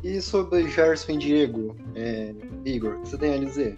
E 0.03 0.19
sobre 0.21 0.67
Gerson 0.67 1.13
e 1.13 1.17
Diego, 1.17 1.75
é, 1.95 2.33
Igor, 2.65 2.95
o 2.95 3.01
que 3.01 3.09
você 3.09 3.17
tem 3.17 3.33
a 3.35 3.37
dizer? 3.37 3.77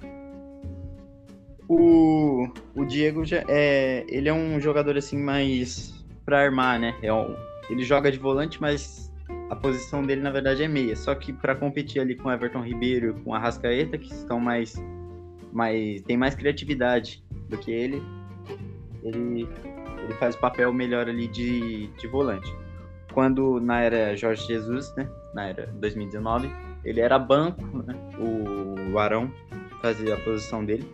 O, 1.68 2.48
o 2.76 2.86
Diego 2.86 3.26
já 3.26 3.44
é, 3.48 4.06
ele 4.08 4.30
é 4.30 4.34
um 4.34 4.60
jogador 4.60 4.98
assim 4.98 5.18
mais 5.18 5.94
para 6.26 6.40
armar, 6.40 6.80
né? 6.80 6.96
É 7.02 7.12
um, 7.12 7.36
ele 7.70 7.84
joga 7.84 8.12
de 8.12 8.18
volante, 8.18 8.62
mas 8.62 9.03
a 9.54 9.56
posição 9.56 10.04
dele 10.04 10.22
na 10.22 10.32
verdade 10.32 10.64
é 10.64 10.68
meia. 10.68 10.96
Só 10.96 11.16
que 11.16 11.32
para 11.32 11.56
competir 11.56 12.02
ali 12.02 12.16
com 12.16 12.32
Everton 12.32 12.62
Ribeiro, 12.62 13.14
com 13.24 13.34
a 13.34 13.40
Rascaeta, 13.40 13.98
que 13.98 14.12
estão 14.12 14.40
mais, 14.40 14.76
mais 15.52 16.02
tem 16.02 16.18
mais 16.18 16.36
criatividade 16.36 17.24
do 17.50 17.58
que 17.58 17.72
ele, 17.72 18.02
ele 19.04 19.48
ele 20.04 20.14
faz 20.16 20.36
o 20.36 20.40
papel 20.40 20.74
melhor 20.74 21.08
ali 21.08 21.28
de, 21.28 21.88
de 21.88 22.08
volante. 22.08 22.54
Quando 23.14 23.60
na 23.62 23.80
era 23.80 24.18
Jorge 24.18 24.46
Jesus, 24.46 24.94
né? 24.98 25.08
Na 25.34 25.48
era 25.48 25.68
2019, 25.68 26.52
ele 26.84 27.00
era 27.00 27.18
banco, 27.18 27.64
né? 27.84 27.96
O 28.20 29.00
Arão 29.00 29.32
fazia 29.82 30.16
a 30.16 30.20
posição 30.20 30.66
dele 30.66 30.86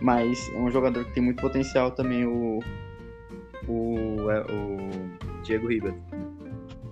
mas 0.00 0.50
é 0.54 0.58
um 0.58 0.70
jogador 0.70 1.04
que 1.04 1.12
tem 1.12 1.22
muito 1.22 1.40
potencial 1.40 1.90
também, 1.90 2.24
o, 2.24 2.60
o, 3.68 4.30
é, 4.30 4.40
o 4.40 5.42
Diego 5.42 5.68
Ribas. 5.68 5.94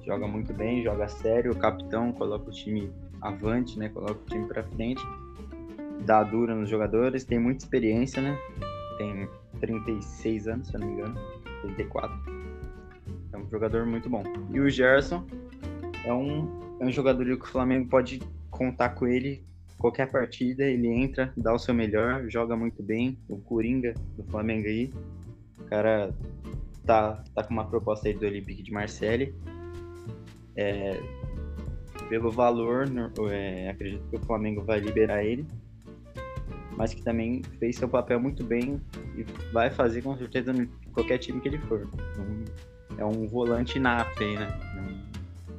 Joga 0.08 0.26
muito 0.26 0.54
bem, 0.54 0.82
joga 0.82 1.06
sério, 1.06 1.52
o 1.52 1.54
capitão 1.54 2.10
coloca 2.14 2.48
o 2.48 2.50
time 2.50 2.90
avante, 3.20 3.78
né? 3.78 3.90
Coloca 3.90 4.14
o 4.14 4.24
time 4.24 4.48
para 4.48 4.64
frente, 4.64 5.02
dá 6.06 6.22
dura 6.22 6.54
nos 6.54 6.70
jogadores, 6.70 7.24
tem 7.24 7.38
muita 7.38 7.62
experiência, 7.62 8.22
né? 8.22 8.38
Tem 8.96 9.28
36 9.60 10.48
anos, 10.48 10.68
se 10.68 10.74
eu 10.74 10.80
não 10.80 10.86
me 10.86 10.94
engano, 10.94 11.14
34. 11.60 12.16
É 13.34 13.36
um 13.36 13.50
jogador 13.50 13.84
muito 13.84 14.08
bom. 14.08 14.22
E 14.50 14.58
o 14.58 14.70
Gerson 14.70 15.26
é 16.02 16.14
um, 16.14 16.48
é 16.80 16.86
um 16.86 16.90
jogador 16.90 17.26
que 17.26 17.44
o 17.44 17.46
Flamengo 17.46 17.86
pode 17.90 18.22
contar 18.50 18.94
com 18.94 19.06
ele 19.06 19.46
qualquer 19.76 20.10
partida 20.10 20.64
ele 20.64 20.88
entra, 20.88 21.34
dá 21.36 21.52
o 21.52 21.58
seu 21.58 21.74
melhor, 21.74 22.30
joga 22.30 22.56
muito 22.56 22.82
bem. 22.82 23.18
O 23.28 23.36
Coringa 23.36 23.92
do 24.16 24.24
Flamengo 24.24 24.68
aí, 24.68 24.90
o 25.58 25.64
cara 25.64 26.14
tá, 26.86 27.22
tá 27.34 27.44
com 27.44 27.52
uma 27.52 27.66
proposta 27.66 28.08
aí 28.08 28.14
do 28.14 28.24
Olympique 28.24 28.62
de 28.62 28.72
Marseille. 28.72 29.34
É, 30.58 31.00
pelo 32.08 32.32
valor, 32.32 32.86
é, 33.30 33.70
acredito 33.70 34.02
que 34.10 34.16
o 34.16 34.20
Flamengo 34.20 34.62
vai 34.64 34.80
liberar 34.80 35.22
ele, 35.22 35.46
mas 36.76 36.92
que 36.92 37.02
também 37.02 37.42
fez 37.60 37.76
seu 37.76 37.88
papel 37.88 38.18
muito 38.18 38.42
bem 38.42 38.80
e 39.16 39.24
vai 39.52 39.70
fazer 39.70 40.02
com 40.02 40.16
certeza 40.16 40.52
em 40.52 40.66
qualquer 40.92 41.18
time 41.18 41.40
que 41.40 41.48
ele 41.48 41.58
for. 41.58 41.88
é 42.96 43.04
um 43.04 43.26
volante 43.28 43.78
nato 43.78 44.22
aí, 44.22 44.36
né? 44.36 44.68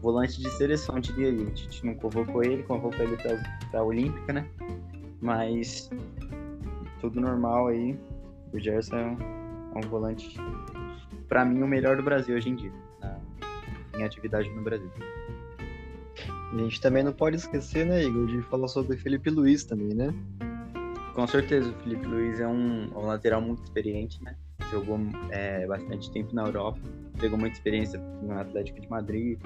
volante 0.02 0.42
de 0.42 0.50
seleção, 0.52 1.00
diria 1.00 1.30
eu. 1.30 1.48
A 1.48 1.56
gente 1.56 1.86
não 1.86 1.94
convocou 1.96 2.44
ele, 2.44 2.64
convocou 2.64 3.06
ele 3.06 3.18
para 3.18 3.80
a 3.80 3.84
Olímpica, 3.84 4.34
né? 4.34 4.48
Mas 5.22 5.90
tudo 7.00 7.20
normal 7.22 7.68
aí. 7.68 7.98
O 8.52 8.60
Gerson 8.60 8.96
é 8.96 9.06
um, 9.06 9.18
é 9.76 9.86
um 9.86 9.90
volante, 9.90 10.36
para 11.28 11.46
mim, 11.46 11.62
o 11.62 11.68
melhor 11.68 11.96
do 11.96 12.02
Brasil 12.02 12.36
hoje 12.36 12.50
em 12.50 12.56
dia, 12.56 12.72
em 14.00 14.04
atividade 14.04 14.50
no 14.50 14.62
Brasil. 14.62 14.90
A 16.52 16.58
gente 16.58 16.82
também 16.82 17.04
não 17.04 17.14
pode 17.14 17.36
esquecer, 17.36 17.86
né, 17.86 18.04
Igor, 18.04 18.26
de 18.26 18.42
falar 18.44 18.68
sobre 18.68 18.96
o 18.96 19.00
Felipe 19.00 19.30
Luiz 19.30 19.64
também, 19.64 19.94
né? 19.94 20.14
Com 21.14 21.28
certeza, 21.28 21.70
o 21.70 21.74
Felipe 21.84 22.06
Luiz 22.06 22.40
é 22.40 22.48
um, 22.48 22.90
um 22.96 23.06
lateral 23.06 23.42
muito 23.42 23.64
experiente, 23.64 24.24
né? 24.24 24.36
Jogou 24.72 25.00
é, 25.30 25.66
bastante 25.68 26.12
tempo 26.12 26.34
na 26.34 26.46
Europa, 26.46 26.80
pegou 27.20 27.38
muita 27.38 27.56
experiência 27.56 28.00
no 28.00 28.40
Atlético 28.40 28.80
de 28.80 28.90
Madrid, 28.90 29.40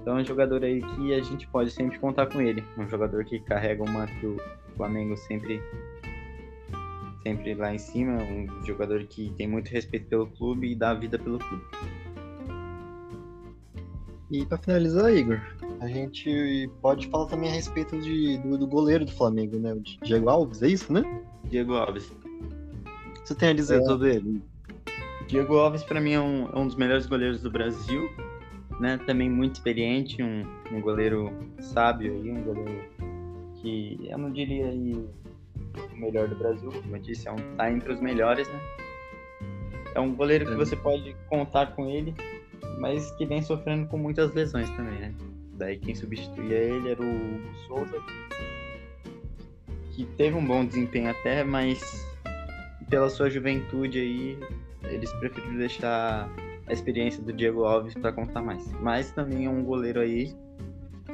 então 0.00 0.18
é 0.18 0.22
um 0.22 0.24
jogador 0.24 0.64
aí 0.64 0.80
que 0.80 1.14
a 1.14 1.22
gente 1.22 1.46
pode 1.48 1.70
sempre 1.70 1.98
contar 1.98 2.26
com 2.26 2.40
ele. 2.40 2.64
Um 2.78 2.88
jogador 2.88 3.24
que 3.24 3.38
carrega 3.40 3.82
o 3.82 3.88
manto 3.88 4.12
do 4.20 4.40
Flamengo 4.76 5.16
sempre, 5.16 5.62
sempre 7.22 7.54
lá 7.54 7.74
em 7.74 7.78
cima. 7.78 8.14
Um 8.22 8.64
jogador 8.64 9.04
que 9.04 9.30
tem 9.36 9.46
muito 9.46 9.68
respeito 9.68 10.06
pelo 10.06 10.26
clube 10.26 10.72
e 10.72 10.74
dá 10.74 10.94
vida 10.94 11.18
pelo 11.18 11.38
clube. 11.38 11.64
E 14.30 14.46
para 14.46 14.58
finalizar, 14.58 15.12
Igor, 15.12 15.40
a 15.80 15.88
gente 15.88 16.70
pode 16.80 17.08
falar 17.08 17.26
também 17.26 17.50
a 17.50 17.52
respeito 17.52 18.00
de, 18.00 18.38
do, 18.38 18.56
do, 18.56 18.66
goleiro 18.66 19.04
do 19.04 19.10
Flamengo, 19.10 19.58
né? 19.58 19.72
O 19.72 19.82
Diego 20.04 20.28
Alves, 20.28 20.62
é 20.62 20.68
isso, 20.68 20.92
né? 20.92 21.02
Diego 21.44 21.74
Alves. 21.74 22.10
O 22.10 23.12
que 23.22 23.28
você 23.28 23.34
tem 23.34 23.48
a 23.48 23.54
dizer 23.54 23.80
é. 23.80 23.84
sobre 23.84 24.16
ele? 24.16 24.42
Diego 25.26 25.56
Alves, 25.56 25.82
para 25.82 26.00
mim, 26.00 26.12
é 26.12 26.20
um, 26.20 26.48
é 26.48 26.58
um 26.58 26.66
dos 26.66 26.76
melhores 26.76 27.06
goleiros 27.06 27.42
do 27.42 27.50
Brasil 27.50 28.08
né? 28.80 28.98
Também 29.06 29.30
muito 29.30 29.56
experiente, 29.56 30.22
um, 30.22 30.44
um 30.72 30.80
goleiro 30.80 31.30
sábio 31.60 32.12
aí, 32.12 32.30
um 32.30 32.42
goleiro 32.42 32.82
que 33.56 34.08
eu 34.08 34.18
não 34.18 34.32
diria 34.32 34.66
aí 34.66 34.94
o 34.94 35.96
melhor 35.96 36.26
do 36.26 36.34
Brasil, 36.34 36.72
como 36.72 36.96
eu 36.96 37.00
disse, 37.00 37.28
é 37.28 37.32
um, 37.32 37.56
tá 37.56 37.70
entre 37.70 37.92
os 37.92 38.00
melhores, 38.00 38.48
né? 38.48 38.60
É 39.94 40.00
um 40.00 40.14
goleiro 40.14 40.46
que 40.46 40.54
você 40.54 40.74
pode 40.74 41.14
contar 41.28 41.74
com 41.74 41.86
ele, 41.86 42.14
mas 42.80 43.10
que 43.12 43.26
vem 43.26 43.42
sofrendo 43.42 43.86
com 43.86 43.98
muitas 43.98 44.34
lesões 44.34 44.68
também, 44.70 44.98
né? 44.98 45.14
Daí 45.52 45.78
quem 45.78 45.94
substituía 45.94 46.56
ele 46.56 46.90
era 46.90 47.02
o 47.02 47.40
Souza, 47.66 48.02
que 49.92 50.06
teve 50.16 50.34
um 50.34 50.44
bom 50.44 50.64
desempenho 50.64 51.10
até, 51.10 51.44
mas 51.44 51.78
pela 52.88 53.10
sua 53.10 53.28
juventude 53.28 54.00
aí, 54.00 54.38
eles 54.84 55.12
preferiram 55.12 55.58
deixar 55.58 56.28
a 56.66 56.72
experiência 56.72 57.22
do 57.22 57.32
Diego 57.32 57.64
Alves 57.64 57.92
para 57.92 58.10
contar 58.12 58.40
mais. 58.40 58.72
Mas 58.80 59.12
também 59.12 59.44
é 59.44 59.50
um 59.50 59.62
goleiro 59.62 60.00
aí 60.00 60.34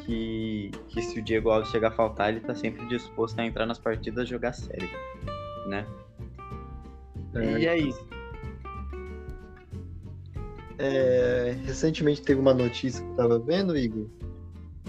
que, 0.05 0.70
que 0.88 1.02
se 1.02 1.18
o 1.18 1.22
Diego 1.22 1.50
Alves 1.50 1.70
chegar 1.70 1.88
a 1.88 1.90
faltar, 1.90 2.29
ele 2.31 2.40
tá 2.40 2.55
sempre 2.55 2.87
disposto 2.87 3.38
a 3.40 3.44
entrar 3.44 3.66
nas 3.66 3.79
partidas 3.79 4.29
e 4.29 4.31
jogar 4.31 4.52
sério, 4.52 4.88
né? 5.66 5.85
É. 7.35 7.59
E 7.59 7.66
é 7.66 7.76
isso. 7.76 8.15
É, 10.79 11.57
recentemente 11.65 12.23
teve 12.23 12.41
uma 12.41 12.53
notícia 12.55 13.03
que 13.03 13.11
eu 13.11 13.15
tava 13.15 13.39
vendo, 13.39 13.77
Igor. 13.77 14.09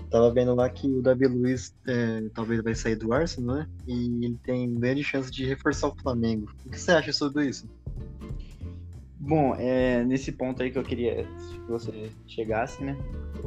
Tava 0.09 0.31
vendo 0.31 0.55
lá 0.55 0.69
que 0.69 0.87
o 0.87 1.01
Davi 1.01 1.27
Luiz 1.27 1.75
é, 1.85 2.29
talvez 2.33 2.61
vai 2.61 2.73
sair 2.73 2.95
do 2.95 3.11
Arsenal, 3.13 3.57
né? 3.57 3.69
E 3.85 4.25
ele 4.25 4.39
tem 4.43 4.73
grande 4.75 5.03
chance 5.03 5.29
de 5.29 5.45
reforçar 5.45 5.87
o 5.87 5.95
Flamengo. 5.95 6.49
O 6.65 6.69
que 6.69 6.79
você 6.79 6.91
acha 6.91 7.11
sobre 7.11 7.47
isso? 7.47 7.69
Bom, 9.19 9.55
é 9.55 10.05
nesse 10.05 10.31
ponto 10.31 10.63
aí 10.63 10.71
que 10.71 10.77
eu 10.77 10.83
queria 10.83 11.23
que 11.25 11.71
você 11.71 12.09
chegasse, 12.25 12.81
né? 12.83 12.97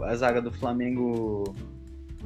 A 0.02 0.14
zaga 0.14 0.42
do 0.42 0.52
Flamengo 0.52 1.54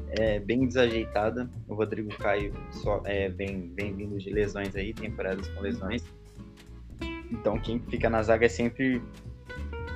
é 0.09 0.41
bem 0.41 0.67
desajeitada. 0.67 1.49
O 1.69 1.75
Rodrigo 1.75 2.09
Caio 2.17 2.53
só 2.73 3.03
é, 3.05 3.29
vem, 3.29 3.73
vem 3.75 3.95
vindo 3.95 4.19
de 4.19 4.31
lesões 4.31 4.75
aí, 4.75 4.93
temporadas 4.93 5.47
com 5.49 5.61
lesões. 5.61 6.03
Então 7.31 7.59
quem 7.59 7.79
fica 7.79 8.11
na 8.11 8.23
zaga 8.23 8.47
é 8.47 8.49
sempre 8.49 9.03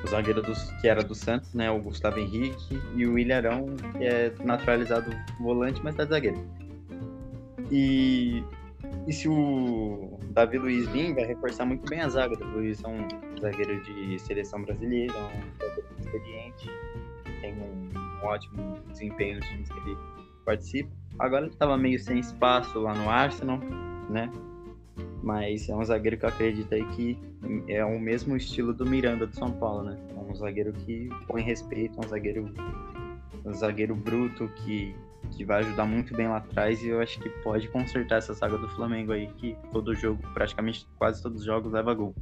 o 0.05 0.07
zagueiro 0.09 0.43
que 0.81 0.89
era 0.89 1.03
do 1.03 1.15
Santos, 1.15 1.53
né? 1.55 1.71
O 1.71 1.81
Gustavo 1.81 2.19
Henrique 2.19 2.81
e 2.97 3.07
o 3.07 3.19
Ilharão, 3.19 3.67
que 3.97 4.05
é 4.05 4.33
naturalizado 4.45 5.11
volante, 5.41 5.81
mas 5.83 5.95
tá 5.95 6.05
zagueiro. 6.05 6.39
E 7.71 8.43
e 9.07 9.13
se 9.13 9.29
o 9.29 10.19
Davi 10.31 10.59
Luiz 10.59 10.87
vir, 10.89 11.15
vai 11.15 11.25
reforçar 11.25 11.65
muito 11.65 11.89
bem 11.89 12.01
a 12.01 12.09
zaga. 12.09 12.35
O 12.35 12.39
Davi 12.39 12.53
Luiz 12.53 12.83
é 12.85 12.89
um 12.89 13.09
zagueiro 13.41 13.83
de 13.83 14.19
seleção 14.19 14.63
brasileira, 14.63 15.15
um 15.15 15.59
zagueiro 15.59 15.89
experiente, 15.99 16.71
tem 17.41 17.55
um, 17.55 17.99
um 17.99 18.27
ótimo 18.27 18.79
desempenho 18.91 19.39
nos 19.39 19.49
times 19.49 19.69
que 19.69 19.79
ele 19.81 19.97
participa. 20.45 20.91
Agora 21.19 21.45
ele 21.47 21.53
estava 21.53 21.77
meio 21.77 21.99
sem 21.99 22.19
espaço 22.19 22.79
lá 22.79 22.95
no 22.95 23.09
Arsenal, 23.09 23.59
né? 24.11 24.31
Mas 25.23 25.69
é 25.69 25.75
um 25.75 25.85
zagueiro 25.85 26.17
que 26.17 26.25
eu 26.25 26.29
acredito 26.29 26.73
aí 26.73 26.85
que 26.91 27.19
é 27.67 27.85
o 27.85 27.99
mesmo 27.99 28.37
estilo 28.37 28.73
do 28.73 28.87
Miranda 28.87 29.27
do 29.27 29.35
São 29.35 29.51
Paulo, 29.51 29.83
né? 29.83 29.99
É 30.17 30.21
um 30.21 30.35
zagueiro 30.35 30.73
que 30.73 31.09
põe 31.27 31.43
respeito, 31.43 32.01
é 32.01 32.07
um 32.07 32.09
zagueiro, 32.09 32.55
um 33.45 33.53
zagueiro 33.53 33.95
bruto 33.95 34.49
que 34.57 34.95
que 35.33 35.45
vai 35.45 35.61
ajudar 35.61 35.85
muito 35.85 36.15
bem 36.17 36.29
lá 36.29 36.39
atrás 36.39 36.83
e 36.83 36.89
eu 36.89 37.01
acho 37.01 37.19
que 37.21 37.29
pode 37.29 37.69
consertar 37.69 38.17
essa 38.17 38.35
saga 38.35 38.57
do 38.57 38.69
Flamengo 38.71 39.13
aí, 39.13 39.27
que 39.39 39.57
todo 39.73 39.95
jogo, 39.95 40.23
praticamente 40.33 40.87
quase 40.97 41.23
todos 41.23 41.41
os 41.41 41.45
jogos, 41.45 41.73
leva 41.73 41.93
gol. 41.95 42.15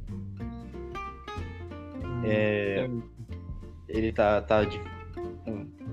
Hum, 2.03 2.21
é, 2.23 2.79
é, 2.79 2.89
ele 3.87 4.11
tá, 4.11 4.41
tá, 4.41 4.63
de, 4.63 4.79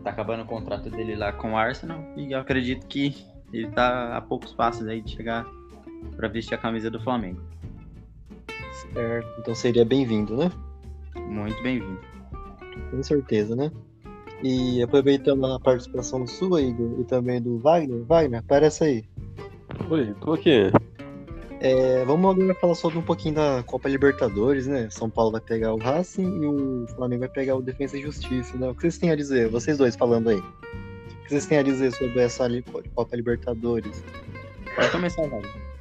tá 0.02 0.10
acabando 0.10 0.42
o 0.42 0.46
contrato 0.46 0.90
dele 0.90 1.14
lá 1.14 1.32
com 1.32 1.52
o 1.52 1.56
Arsenal 1.56 2.02
e 2.16 2.32
eu 2.32 2.38
acredito 2.38 2.86
que 2.86 3.14
ele 3.52 3.68
tá 3.70 4.16
a 4.16 4.20
poucos 4.20 4.52
passos 4.52 4.86
aí 4.86 5.00
de 5.00 5.12
chegar 5.12 5.46
para 6.16 6.28
vestir 6.28 6.54
a 6.54 6.58
camisa 6.58 6.90
do 6.90 7.00
Flamengo. 7.00 7.40
Certo, 8.92 9.28
então 9.40 9.54
seria 9.54 9.84
bem-vindo, 9.84 10.36
né? 10.36 10.50
Muito 11.16 11.60
bem-vindo. 11.62 12.00
Com 12.90 13.02
certeza, 13.02 13.54
né? 13.56 13.70
E 14.42 14.82
aproveitando 14.82 15.46
a 15.46 15.58
participação 15.58 16.26
sua, 16.26 16.60
Igor, 16.60 17.00
e 17.00 17.04
também 17.04 17.40
do 17.40 17.58
Wagner, 17.58 18.04
Wagner, 18.04 18.40
aparece 18.40 18.84
aí. 18.84 19.04
Oi, 19.90 20.14
tô 20.20 20.34
aqui. 20.34 20.70
É, 21.60 22.04
vamos 22.04 22.30
agora 22.30 22.54
falar 22.56 22.74
sobre 22.74 22.98
um 22.98 23.02
pouquinho 23.02 23.36
da 23.36 23.62
Copa 23.62 23.88
Libertadores, 23.88 24.66
né? 24.66 24.88
São 24.90 25.08
Paulo 25.08 25.32
vai 25.32 25.40
pegar 25.40 25.72
o 25.72 25.78
Racing 25.78 26.42
e 26.42 26.46
o 26.46 26.86
Flamengo 26.94 27.20
vai 27.20 27.28
pegar 27.30 27.56
o 27.56 27.62
Defensa 27.62 27.96
e 27.96 28.02
Justiça, 28.02 28.56
né? 28.58 28.68
O 28.68 28.74
que 28.74 28.82
vocês 28.82 28.98
têm 28.98 29.10
a 29.10 29.16
dizer? 29.16 29.48
Vocês 29.48 29.78
dois 29.78 29.96
falando 29.96 30.28
aí. 30.28 30.38
O 30.38 31.22
que 31.22 31.30
vocês 31.30 31.46
têm 31.46 31.58
a 31.58 31.62
dizer 31.62 31.92
sobre 31.92 32.20
essa 32.20 32.46
Copa 32.94 33.16
Libertadores? 33.16 34.04
Pode 34.76 34.90
começar, 34.90 35.22
Wagner. 35.22 35.73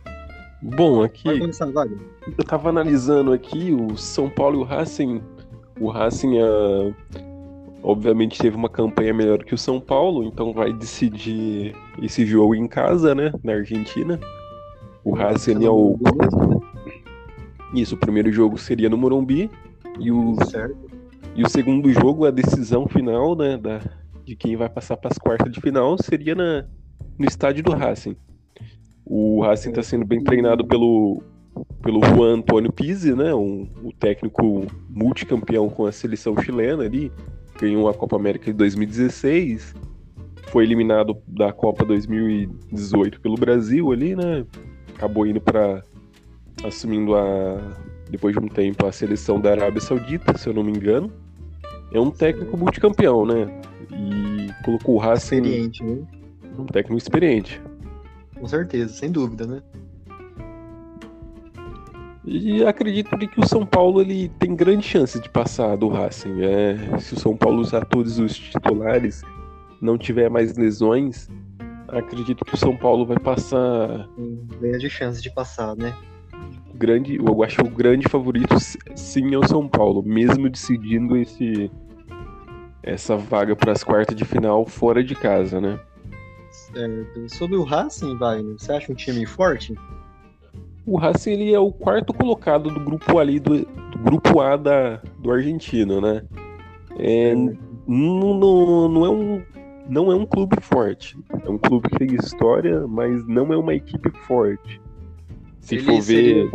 Bom, 0.63 1.03
aqui. 1.03 1.23
Pode 1.25 1.39
começar, 1.41 1.65
Wagner. 1.65 1.99
Eu 2.25 2.43
tava 2.45 2.69
analisando 2.69 3.33
aqui 3.33 3.73
o 3.73 3.97
São 3.97 4.29
Paulo 4.29 4.59
e 4.59 4.61
o 4.61 4.63
Racing. 4.63 5.21
O 5.77 5.89
Racing, 5.89 6.37
uh, 6.39 6.95
obviamente, 7.83 8.39
teve 8.39 8.55
uma 8.55 8.69
campanha 8.69 9.13
melhor 9.13 9.43
que 9.43 9.53
o 9.53 9.57
São 9.57 9.81
Paulo, 9.81 10.23
então 10.23 10.53
vai 10.53 10.71
decidir 10.71 11.75
esse 12.01 12.25
jogo 12.25 12.55
em 12.55 12.65
casa, 12.65 13.13
né? 13.13 13.33
Na 13.43 13.53
Argentina. 13.53 14.17
O 15.03 15.13
Racing 15.13 15.65
é 15.65 15.69
o. 15.69 15.99
Isso, 17.73 17.95
o 17.95 17.97
primeiro 17.97 18.31
jogo 18.31 18.57
seria 18.57 18.89
no 18.89 18.97
Morumbi. 18.97 19.51
E 19.99 20.11
o, 20.11 20.35
Certo. 20.45 20.77
e 21.35 21.43
o 21.43 21.49
segundo 21.49 21.91
jogo, 21.91 22.25
a 22.25 22.31
decisão 22.31 22.87
final, 22.87 23.35
né? 23.35 23.57
Da, 23.57 23.81
de 24.23 24.33
quem 24.33 24.55
vai 24.55 24.69
passar 24.69 24.95
para 24.95 25.11
as 25.11 25.17
quartas 25.17 25.51
de 25.51 25.59
final, 25.59 25.97
seria 26.01 26.33
na, 26.33 26.65
no 27.19 27.25
estádio 27.25 27.63
do 27.63 27.73
Racing. 27.73 28.15
O 29.05 29.41
Racing 29.41 29.69
está 29.69 29.83
sendo 29.83 30.05
bem 30.05 30.23
treinado 30.23 30.65
pelo, 30.65 31.21
pelo 31.81 32.03
Juan 32.05 32.35
Antônio 32.37 32.71
Pizzi, 32.71 33.13
né? 33.13 33.33
Um, 33.33 33.67
o 33.83 33.91
técnico 33.91 34.65
multicampeão 34.89 35.69
com 35.69 35.85
a 35.85 35.91
seleção 35.91 36.35
chilena 36.41 36.83
ali. 36.83 37.11
Ganhou 37.59 37.87
a 37.89 37.93
Copa 37.93 38.15
América 38.15 38.45
de 38.45 38.53
2016. 38.53 39.75
Foi 40.47 40.63
eliminado 40.63 41.17
da 41.27 41.51
Copa 41.51 41.85
2018 41.85 43.19
pelo 43.19 43.35
Brasil 43.35 43.91
ali, 43.91 44.15
né? 44.15 44.45
Acabou 44.95 45.25
indo 45.25 45.41
para 45.41 45.83
assumindo 46.63 47.15
a 47.15 47.59
depois 48.09 48.35
de 48.35 48.39
um 48.39 48.47
tempo 48.47 48.85
a 48.85 48.91
seleção 48.91 49.39
da 49.39 49.51
Arábia 49.51 49.81
Saudita, 49.81 50.37
se 50.37 50.47
eu 50.47 50.53
não 50.53 50.63
me 50.63 50.71
engano. 50.71 51.11
É 51.91 51.99
um 51.99 52.11
técnico 52.11 52.55
multicampeão, 52.55 53.25
né? 53.25 53.61
E 53.91 54.63
colocou 54.63 54.95
o 54.95 54.97
Racing 54.99 55.37
Experiente, 55.37 55.83
né? 55.83 55.97
um 56.57 56.65
técnico 56.65 56.97
experiente. 56.97 57.61
Com 58.43 58.49
certeza, 58.49 58.93
sem 58.93 59.09
dúvida, 59.09 59.47
né? 59.47 59.61
E 62.25 62.61
acredito 62.65 63.17
que 63.17 63.39
o 63.39 63.47
São 63.47 63.65
Paulo 63.65 64.01
ele 64.01 64.27
tem 64.37 64.53
grande 64.53 64.85
chance 64.85 65.17
de 65.17 65.29
passar 65.29 65.77
do 65.77 65.87
Racing. 65.87 66.41
É, 66.41 66.99
se 66.99 67.13
o 67.13 67.19
São 67.19 67.37
Paulo 67.37 67.61
usar 67.61 67.85
todos 67.85 68.19
os 68.19 68.35
titulares, 68.35 69.21
não 69.81 69.97
tiver 69.97 70.29
mais 70.29 70.57
lesões, 70.57 71.29
acredito 71.87 72.43
que 72.43 72.55
o 72.55 72.57
São 72.57 72.75
Paulo 72.75 73.05
vai 73.05 73.17
passar 73.17 74.09
Tem 74.13 74.59
grande 74.59 74.89
chance 74.89 75.21
de 75.21 75.33
passar, 75.33 75.73
né? 75.77 75.95
grande. 76.73 77.15
Eu 77.15 77.43
acho 77.43 77.63
que 77.63 77.65
o 77.65 77.71
grande 77.71 78.09
favorito 78.09 78.57
sim 78.93 79.33
é 79.33 79.37
o 79.37 79.47
São 79.47 79.69
Paulo, 79.69 80.03
mesmo 80.03 80.49
decidindo 80.49 81.15
esse 81.15 81.71
essa 82.83 83.15
vaga 83.15 83.55
para 83.55 83.71
as 83.71 83.85
quartas 83.85 84.17
de 84.17 84.25
final 84.25 84.65
fora 84.65 85.01
de 85.01 85.15
casa, 85.15 85.61
né? 85.61 85.79
Certo. 86.73 87.29
Sobre 87.29 87.55
o 87.55 87.63
Racing, 87.63 88.17
Wagner, 88.17 88.55
você 88.57 88.71
acha 88.71 88.91
um 88.91 88.95
time 88.95 89.25
forte? 89.25 89.73
O 90.85 90.97
Racing 90.97 91.31
ele 91.31 91.53
é 91.53 91.59
o 91.59 91.71
quarto 91.71 92.13
colocado 92.13 92.69
do 92.69 92.79
grupo 92.79 93.19
ali 93.19 93.39
do, 93.39 93.59
do 93.59 93.99
grupo 93.99 94.41
A 94.41 94.57
da, 94.57 94.97
do 95.19 95.31
argentino, 95.31 96.01
né? 96.01 96.23
É, 96.97 97.33
não, 97.35 98.33
não, 98.33 98.89
não 98.89 99.05
é 99.05 99.09
um 99.09 99.43
não 99.87 100.11
é 100.11 100.15
um 100.15 100.25
clube 100.25 100.57
forte. 100.61 101.17
É 101.45 101.49
um 101.49 101.57
clube 101.57 101.89
que 101.89 101.99
tem 101.99 102.15
história, 102.15 102.87
mas 102.87 103.25
não 103.27 103.51
é 103.53 103.57
uma 103.57 103.73
equipe 103.75 104.09
forte. 104.25 104.81
Se 105.59 105.75
Ele 105.75 105.83
for 105.83 106.01
ver, 106.01 106.49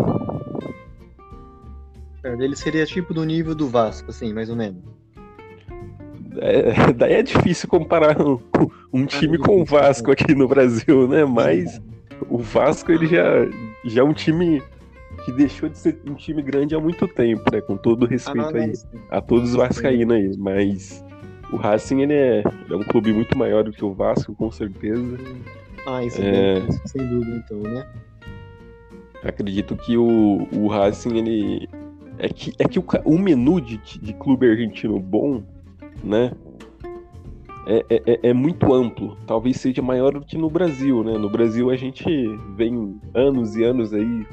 Certo, 2.22 2.42
Ele 2.42 2.56
seria 2.56 2.86
tipo 2.86 3.14
do 3.14 3.24
nível 3.24 3.54
do 3.54 3.68
Vasco, 3.68 4.10
assim, 4.10 4.32
mais 4.32 4.50
ou 4.50 4.56
menos. 4.56 4.82
É, 6.36 6.92
daí 6.94 7.14
é 7.14 7.22
difícil 7.22 7.68
comparar 7.68 8.20
um, 8.20 8.38
um 8.92 9.06
time 9.06 9.38
com 9.38 9.60
o 9.60 9.64
Vasco 9.64 10.10
aqui 10.10 10.34
no 10.34 10.48
Brasil, 10.48 11.08
né? 11.08 11.24
Mas 11.24 11.80
o 12.28 12.38
Vasco 12.38 12.92
ele 12.92 13.06
já, 13.06 13.24
já 13.84 14.02
é 14.02 14.04
um 14.04 14.12
time 14.12 14.62
que 15.24 15.32
deixou 15.32 15.68
de 15.68 15.78
ser 15.78 15.98
um 16.06 16.14
time 16.14 16.42
grande 16.42 16.74
há 16.74 16.80
muito 16.80 17.06
tempo, 17.08 17.42
né? 17.52 17.60
Com 17.60 17.76
todo 17.76 18.06
respeito 18.06 18.56
aí 18.56 18.72
a 19.10 19.20
todos 19.20 19.50
os 19.50 19.56
vascaínos 19.56 20.16
aí, 20.16 20.36
mas 20.36 21.04
o 21.52 21.56
Racing 21.56 22.02
ele 22.02 22.12
é, 22.12 22.42
é 22.42 22.74
um 22.74 22.84
clube 22.84 23.12
muito 23.12 23.36
maior 23.36 23.64
do 23.64 23.72
que 23.72 23.84
o 23.84 23.92
Vasco, 23.92 24.34
com 24.34 24.50
certeza. 24.50 25.18
Ah, 25.86 26.04
isso 26.04 26.20
É. 26.20 26.58
é... 26.58 26.70
sem 26.86 27.06
dúvida, 27.06 27.42
então, 27.44 27.58
né? 27.58 27.86
Acredito 29.24 29.76
que 29.76 29.96
o, 29.96 30.46
o 30.52 30.68
Racing 30.68 31.16
ele 31.16 31.68
é 32.18 32.28
que 32.28 32.52
é 32.58 32.64
que 32.64 32.78
o, 32.78 32.84
o 33.04 33.18
menu 33.18 33.60
de, 33.60 33.78
de 33.78 34.12
clube 34.12 34.48
argentino 34.48 34.98
bom, 35.00 35.42
né? 36.02 36.32
É, 37.66 37.84
é, 37.90 38.02
é- 38.06 38.20
é 38.30 38.32
muito 38.32 38.72
amplo. 38.72 39.16
Talvez 39.26 39.58
seja 39.58 39.82
maior 39.82 40.12
do 40.14 40.24
que 40.24 40.38
no 40.38 40.48
Brasil, 40.48 41.04
né? 41.04 41.18
No 41.18 41.28
Brasil 41.28 41.70
a 41.70 41.76
gente 41.76 42.04
vem 42.56 42.98
anos 43.14 43.56
e 43.56 43.64
anos 43.64 43.92
aí 43.92 44.26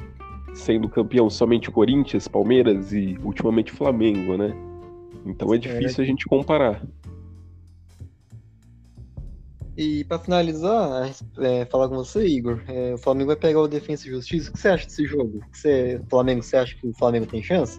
sendo 0.54 0.88
campeão 0.88 1.28
somente 1.28 1.70
Corinthians, 1.70 2.26
Palmeiras 2.26 2.92
e 2.92 3.18
ultimamente 3.22 3.70
Flamengo, 3.72 4.38
né? 4.38 4.56
Então 5.26 5.52
é 5.52 5.58
difícil 5.58 6.02
a 6.02 6.06
gente 6.06 6.24
comparar. 6.24 6.82
E 9.76 10.04
pra 10.04 10.18
finalizar, 10.18 11.10
é, 11.38 11.66
falar 11.66 11.90
com 11.90 11.96
você, 11.96 12.26
Igor, 12.26 12.62
é, 12.66 12.94
o 12.94 12.98
Flamengo 12.98 13.26
vai 13.26 13.36
pegar 13.36 13.60
o 13.60 13.68
Defensa 13.68 14.08
e 14.08 14.10
Justiça. 14.10 14.48
O 14.48 14.54
que 14.54 14.58
você 14.58 14.68
acha 14.68 14.86
desse 14.86 15.04
jogo? 15.04 15.40
Você, 15.52 16.00
Flamengo, 16.08 16.42
você 16.42 16.56
acha 16.56 16.74
que 16.74 16.86
o 16.86 16.94
Flamengo 16.94 17.26
tem 17.26 17.42
chance? 17.42 17.78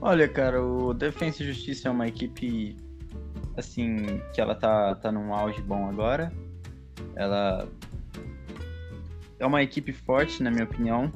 Olha, 0.00 0.28
cara, 0.28 0.62
o 0.62 0.92
Defensa 0.92 1.42
e 1.42 1.46
Justiça 1.46 1.88
é 1.88 1.90
uma 1.90 2.06
equipe 2.06 2.76
assim 3.56 4.20
que 4.34 4.40
ela 4.40 4.54
tá 4.54 4.94
tá 4.94 5.10
num 5.10 5.34
auge 5.34 5.60
bom 5.62 5.88
agora. 5.88 6.32
Ela 7.14 7.66
é 9.38 9.46
uma 9.46 9.62
equipe 9.62 9.92
forte, 9.92 10.42
na 10.42 10.50
minha 10.50 10.64
opinião. 10.64 11.10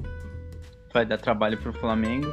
Vai 0.93 1.05
dar 1.05 1.17
trabalho 1.17 1.57
pro 1.57 1.71
Flamengo, 1.73 2.27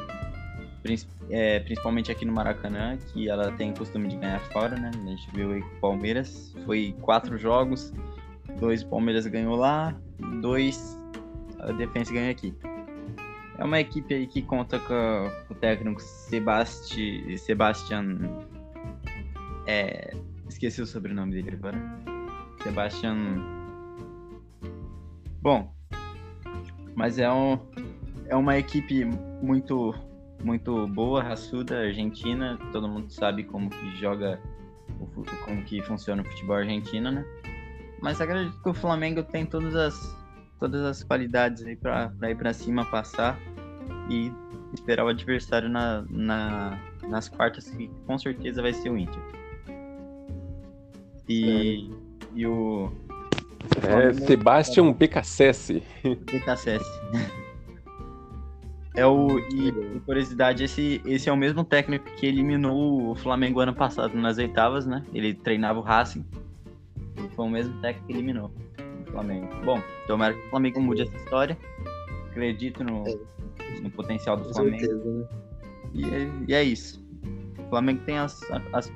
é, 1.31 1.61
principalmente 1.61 2.11
aqui 2.11 2.25
no 2.25 2.33
Maracanã, 2.33 2.97
que 2.97 3.29
ela 3.29 3.53
tem 3.53 3.73
costume 3.73 4.09
de 4.09 4.17
ganhar 4.17 4.41
fora, 4.53 4.77
né? 4.77 4.91
A 4.93 5.09
gente 5.09 5.31
viu 5.33 5.53
aí 5.53 5.61
com 5.61 5.77
o 5.77 5.81
Palmeiras, 5.81 6.55
foi 6.65 6.97
quatro 7.01 7.39
jogos, 7.39 7.93
dois 8.59 8.83
Palmeiras 8.83 9.27
ganhou 9.27 9.55
lá, 9.55 9.95
dois 10.41 10.99
a 11.61 11.73
Defensa 11.73 12.13
ganhou 12.13 12.31
aqui. 12.31 12.55
É 13.59 13.65
uma 13.65 13.81
equipe 13.81 14.15
aí 14.15 14.27
que 14.27 14.41
conta 14.41 14.79
com 14.79 15.31
o 15.51 15.55
técnico 15.55 16.01
Sebasti... 16.01 17.37
Sebastian. 17.37 18.19
É... 19.67 20.17
Esqueci 20.49 20.81
o 20.81 20.87
sobrenome 20.87 21.33
dele 21.33 21.57
agora. 21.57 21.79
Sebastian. 22.63 23.17
Bom, 25.43 25.73
mas 26.95 27.19
é, 27.19 27.31
um, 27.31 27.59
é 28.27 28.35
uma 28.35 28.59
equipe 28.59 29.05
muito 29.43 29.95
muito 30.43 30.87
boa, 30.89 31.23
raçuda, 31.23 31.81
argentina. 31.81 32.59
Todo 32.73 32.89
mundo 32.89 33.11
sabe 33.11 33.45
como 33.45 33.71
que 33.71 33.97
joga, 33.97 34.41
como 35.45 35.65
que 35.65 35.83
funciona 35.83 36.23
o 36.23 36.25
futebol 36.25 36.57
argentino, 36.57 37.11
né? 37.11 37.25
Mas 38.01 38.21
acredito 38.21 38.61
que 38.63 38.69
o 38.69 38.75
Flamengo 38.75 39.23
tem 39.23 39.45
todas 39.45 39.75
as 39.75 40.18
todas 40.59 40.83
as 40.83 41.03
qualidades 41.03 41.65
aí 41.65 41.77
pra 41.77 42.13
ir 42.25 42.37
pra 42.37 42.53
cima, 42.53 42.85
passar 42.85 43.39
e 44.11 44.33
esperar 44.75 45.05
o 45.05 45.09
adversário 45.09 45.69
na, 45.69 46.05
na- 46.11 46.79
nas 47.09 47.29
quartas, 47.29 47.69
que 47.71 47.89
com 48.07 48.19
certeza 48.19 48.61
vai 48.63 48.73
ser 48.73 48.91
o 48.91 48.99
Inter. 48.99 49.21
E, 51.29 51.91
e 52.35 52.47
o 52.47 52.91
É 53.87 54.13
Sebastian 54.13 54.93
BKSS. 54.93 55.83
BKSS. 56.05 56.85
É 58.97 59.07
o. 59.07 59.39
E, 59.39 59.71
por 59.71 60.01
curiosidade, 60.07 60.65
esse, 60.65 61.01
esse 61.05 61.29
é 61.29 61.33
o 61.33 61.37
mesmo 61.37 61.63
técnico 61.65 62.07
que 62.17 62.27
eliminou 62.27 63.11
o 63.11 63.15
Flamengo 63.15 63.61
ano 63.61 63.75
passado 63.75 64.17
nas 64.17 64.39
oitavas, 64.39 64.87
né? 64.87 65.05
Ele 65.13 65.35
treinava 65.35 65.79
o 65.79 65.83
Racing. 65.83 66.25
E 67.17 67.29
foi 67.37 67.45
o 67.45 67.49
mesmo 67.51 67.81
técnico 67.81 68.07
que 68.07 68.13
eliminou 68.13 68.51
Flamengo. 69.11 69.49
Bom, 69.65 69.81
tomara 70.07 70.35
que 70.35 70.41
o 70.47 70.51
Flamengo 70.51 70.81
mude 70.81 71.03
essa 71.03 71.17
história. 71.17 71.59
Acredito 72.31 72.85
no, 72.85 73.05
no 73.83 73.91
potencial 73.91 74.37
do 74.37 74.45
Com 74.45 74.55
Flamengo. 74.55 74.79
certeza, 74.79 75.05
né? 75.05 75.27
E 75.95 76.05
é, 76.05 76.31
e 76.49 76.55
é 76.55 76.63
isso. 76.63 77.05
O 77.59 77.69
Flamengo 77.69 78.01
tem 78.05 78.19
as, 78.19 78.41
as, 78.73 78.93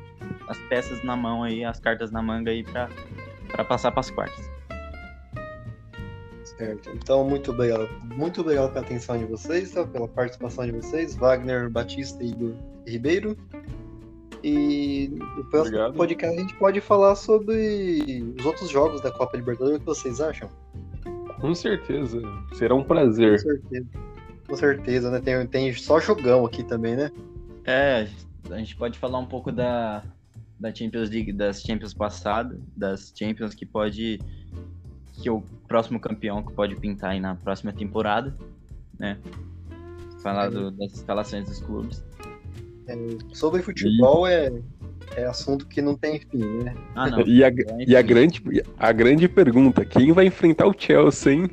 as 0.48 0.59
peças 0.68 1.03
na 1.05 1.16
mão 1.16 1.42
aí, 1.42 1.64
as 1.64 1.79
cartas 1.81 2.11
na 2.11 2.22
manga 2.22 2.51
aí 2.51 2.62
pra, 2.62 2.88
pra 3.48 3.64
passar 3.64 3.92
pras 3.92 4.11
quartas. 4.11 4.51
Certo. 6.44 6.90
Então, 6.94 7.29
muito 7.29 7.51
obrigado. 7.51 7.88
Muito 8.14 8.40
obrigado 8.40 8.72
pela 8.72 8.85
atenção 8.85 9.18
de 9.18 9.25
vocês, 9.25 9.72
tá? 9.72 9.85
pela 9.85 10.07
participação 10.07 10.66
de 10.66 10.72
vocês, 10.72 11.16
Wagner 11.16 11.68
Batista 11.70 12.22
e 12.22 12.31
Igor 12.31 12.55
Ribeiro. 12.87 13.37
E 14.42 15.09
no 15.37 15.44
próximo 15.44 15.76
Obrigado. 15.76 15.94
podcast 15.94 16.37
a 16.37 16.40
gente 16.40 16.55
pode 16.57 16.81
falar 16.81 17.14
sobre 17.14 18.35
os 18.38 18.44
outros 18.44 18.68
jogos 18.70 19.00
da 19.00 19.11
Copa 19.11 19.37
Libertadores. 19.37 19.76
O 19.76 19.81
que 19.81 19.87
vocês 19.87 20.20
acham? 20.20 20.48
Com 21.40 21.55
certeza. 21.55 22.20
Será 22.55 22.74
um 22.74 22.81
Com 22.83 22.88
prazer. 22.88 23.38
certeza. 23.40 23.87
Com 24.48 24.57
certeza, 24.57 25.11
né? 25.11 25.20
Tem, 25.20 25.46
tem 25.46 25.72
só 25.74 26.00
jogão 26.00 26.44
aqui 26.44 26.62
também, 26.64 26.96
né? 26.96 27.11
É, 27.64 28.09
a 28.50 28.59
gente 28.59 28.76
pode 28.76 28.98
falar 28.98 29.18
um 29.18 29.26
pouco 29.26 29.52
da, 29.52 30.02
da 30.59 30.74
Champions 30.74 31.09
League, 31.11 31.33
das 31.33 31.62
Champions 31.62 31.94
passadas, 31.94 32.59
das 32.76 33.12
Champions 33.16 33.55
que 33.55 33.64
pode. 33.64 34.20
que 35.12 35.31
o 35.31 35.42
próximo 35.68 36.00
campeão 36.00 36.42
que 36.42 36.52
pode 36.52 36.74
pintar 36.76 37.11
aí 37.11 37.20
na 37.20 37.35
próxima 37.37 37.72
temporada, 37.72 38.37
né? 38.98 39.18
Falar 40.22 40.50
do- 40.50 40.70
das 40.72 40.92
escalações 40.94 41.44
dos 41.48 41.61
clubes. 41.61 42.05
Sobre 43.32 43.62
futebol 43.62 44.26
é, 44.26 44.50
é 45.16 45.24
assunto 45.24 45.66
que 45.66 45.80
não 45.80 45.96
tem 45.96 46.20
fim, 46.20 46.44
né? 46.62 46.74
Ah, 46.94 47.08
não. 47.08 47.26
E 47.26 47.44
a, 47.44 47.48
Então, 47.48 47.80
e 47.80 47.96
a, 47.96 48.02
grande, 48.02 48.42
a 48.78 48.92
grande 48.92 49.28
pergunta: 49.28 49.84
quem 49.84 50.12
vai 50.12 50.26
enfrentar 50.26 50.66
o 50.66 50.74
Chelsea, 50.76 51.32
hein? 51.32 51.50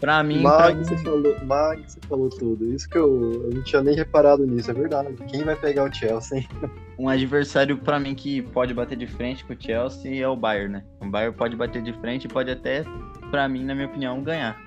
Pra 0.00 0.22
mim, 0.22 0.42
pra 0.42 0.58
Mag, 0.58 0.76
mim, 0.76 0.84
você 0.84 0.96
falou, 0.98 1.44
Mag, 1.44 1.82
você 1.86 1.98
falou 2.06 2.28
tudo. 2.28 2.72
Isso 2.74 2.88
que 2.88 2.98
eu, 2.98 3.44
eu 3.44 3.50
não 3.54 3.62
tinha 3.62 3.82
nem 3.82 3.94
reparado 3.94 4.46
nisso, 4.46 4.70
é 4.70 4.74
verdade. 4.74 5.08
Quem 5.28 5.42
vai 5.42 5.56
pegar 5.56 5.84
o 5.84 5.92
Chelsea, 5.92 6.38
hein? 6.38 6.48
um 6.98 7.08
adversário 7.08 7.78
pra 7.78 7.98
mim 7.98 8.14
que 8.14 8.42
pode 8.42 8.74
bater 8.74 8.96
de 8.96 9.06
frente 9.06 9.44
com 9.44 9.54
o 9.54 9.56
Chelsea 9.58 10.22
é 10.22 10.28
o 10.28 10.36
Bayern, 10.36 10.74
né? 10.74 10.84
O 11.00 11.06
Bayern 11.06 11.34
pode 11.34 11.56
bater 11.56 11.82
de 11.82 11.92
frente 11.94 12.26
e 12.26 12.28
pode 12.28 12.50
até, 12.50 12.84
pra 13.30 13.48
mim, 13.48 13.64
na 13.64 13.74
minha 13.74 13.86
opinião, 13.86 14.22
ganhar. 14.22 14.65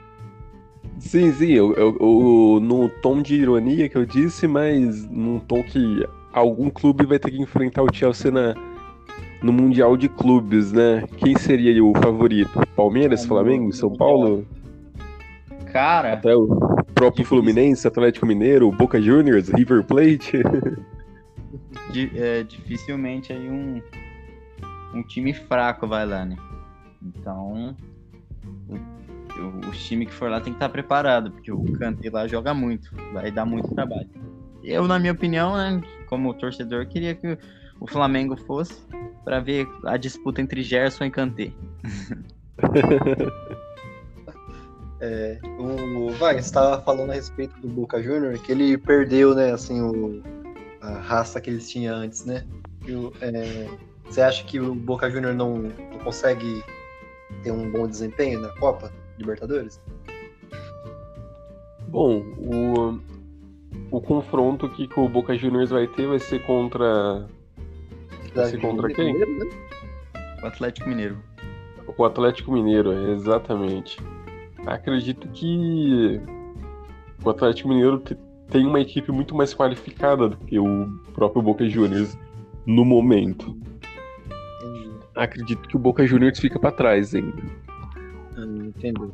Sim, 0.99 1.31
sim, 1.33 1.51
eu, 1.51 1.73
eu- 1.73 1.97
eu- 1.99 2.59
no 2.61 2.89
tom 2.89 3.21
de 3.21 3.35
ironia 3.35 3.87
que 3.89 3.97
eu 3.97 4.05
disse, 4.05 4.47
mas 4.47 5.09
num 5.09 5.39
tom 5.39 5.63
que 5.63 6.05
algum 6.33 6.69
clube 6.69 7.05
vai 7.05 7.17
ter 7.17 7.31
que 7.31 7.41
enfrentar 7.41 7.83
o 7.83 7.93
Chelsea 7.93 8.29
na, 8.31 8.53
no 9.41 9.53
Mundial 9.53 9.95
de 9.95 10.09
Clubes, 10.09 10.71
né? 10.71 11.05
Quem 11.17 11.35
seria 11.37 11.83
o 11.83 11.93
favorito? 11.95 12.51
Palmeiras, 12.75 13.25
Flamengo, 13.25 13.71
São. 13.71 13.91
Paulo? 13.95 14.45
Cara, 15.71 16.13
Até 16.13 16.35
o 16.35 16.47
próprio. 16.93 17.25
Fluminense, 17.25 17.87
Atlético 17.87 18.25
Mineiro, 18.25 18.71
Boca 18.71 19.01
Juniors, 19.01 19.49
River 19.49 19.83
Plate? 19.83 20.41
é, 22.15 22.43
dificilmente 22.43 23.31
aí 23.31 23.49
um, 23.49 23.81
um 24.93 25.03
time 25.03 25.33
fraco 25.33 25.87
vai 25.87 26.05
lá, 26.05 26.25
né? 26.25 26.35
Então, 27.01 27.75
o, 29.39 29.71
time 29.71 30.05
que 30.05 30.13
for 30.13 30.29
lá 30.29 30.39
tem 30.39 30.53
que 30.53 30.57
estar 30.57 30.69
preparado, 30.69 31.31
porque 31.31 31.51
o 31.51 31.63
Kanté 31.73 32.09
lá 32.09 32.27
joga 32.27 32.53
muito, 32.53 32.89
vai 33.13 33.31
dar 33.31 33.45
muito 33.45 33.73
trabalho. 33.73 34.09
Eu, 34.63 34.87
na 34.87 34.99
minha 34.99 35.13
opinião, 35.13 35.55
né, 35.55 35.81
como 36.07 36.33
torcedor, 36.33 36.85
queria 36.87 37.15
que 37.15 37.37
o 37.79 37.87
Flamengo 37.87 38.35
fosse 38.35 38.73
para 39.23 39.39
ver 39.39 39.67
a 39.85 39.97
disputa 39.97 40.41
entre 40.41 40.61
Gerson 40.61 41.05
e 41.05 41.11
Kanté. 41.11 41.51
É, 45.01 45.39
o 45.57 46.11
você 46.11 46.35
estava 46.39 46.81
falando 46.81 47.11
a 47.11 47.13
respeito 47.13 47.57
do 47.61 47.69
Boca 47.69 48.03
Junior, 48.03 48.37
que 48.39 48.51
ele 48.51 48.77
perdeu, 48.77 49.33
né, 49.33 49.53
assim, 49.53 49.81
o, 49.81 50.21
a 50.81 50.99
raça 50.99 51.39
que 51.39 51.49
eles 51.49 51.69
tinham 51.69 51.95
antes, 51.95 52.25
né? 52.25 52.45
É, 53.21 53.69
você 54.03 54.21
acha 54.21 54.43
que 54.43 54.59
o 54.59 54.75
Boca 54.75 55.09
Junior 55.09 55.33
não, 55.33 55.57
não 55.57 55.99
consegue 56.03 56.63
ter 57.43 57.51
um 57.51 57.69
bom 57.71 57.87
desempenho 57.87 58.39
na 58.41 58.49
Copa 58.59 58.91
Libertadores? 59.17 59.81
Bom, 61.87 62.21
o, 62.37 62.99
o 63.91 64.01
confronto 64.01 64.69
que, 64.69 64.87
que 64.87 64.99
o 64.99 65.09
Boca 65.09 65.35
Juniors 65.35 65.69
vai 65.71 65.87
ter 65.87 66.07
vai 66.07 66.19
ser 66.19 66.39
contra 66.45 67.25
Vai 68.35 68.45
ser 68.45 68.59
contra 68.61 68.87
quem? 68.93 69.17
Né? 69.17 69.25
O 70.43 70.45
Atlético 70.47 70.87
Mineiro. 70.89 71.17
o 71.97 72.03
Atlético 72.05 72.51
Mineiro, 72.51 72.91
exatamente. 73.11 73.97
Acredito 74.65 75.27
que 75.29 76.21
o 77.23 77.29
Atlético 77.29 77.69
Mineiro 77.69 77.99
te- 77.99 78.17
tem 78.49 78.65
uma 78.65 78.79
equipe 78.79 79.11
muito 79.11 79.33
mais 79.35 79.53
qualificada 79.53 80.29
do 80.29 80.37
que 80.37 80.59
o 80.59 80.87
próprio 81.13 81.41
Boca 81.41 81.67
Juniors 81.67 82.17
no 82.65 82.85
momento. 82.85 83.57
Acredito 85.15 85.67
que 85.67 85.75
o 85.75 85.79
Boca 85.79 86.05
Juniors 86.05 86.39
fica 86.39 86.59
pra 86.59 86.71
trás 86.71 87.13
ainda. 87.13 87.33
Ah, 88.37 88.45
entendeu. 88.45 89.11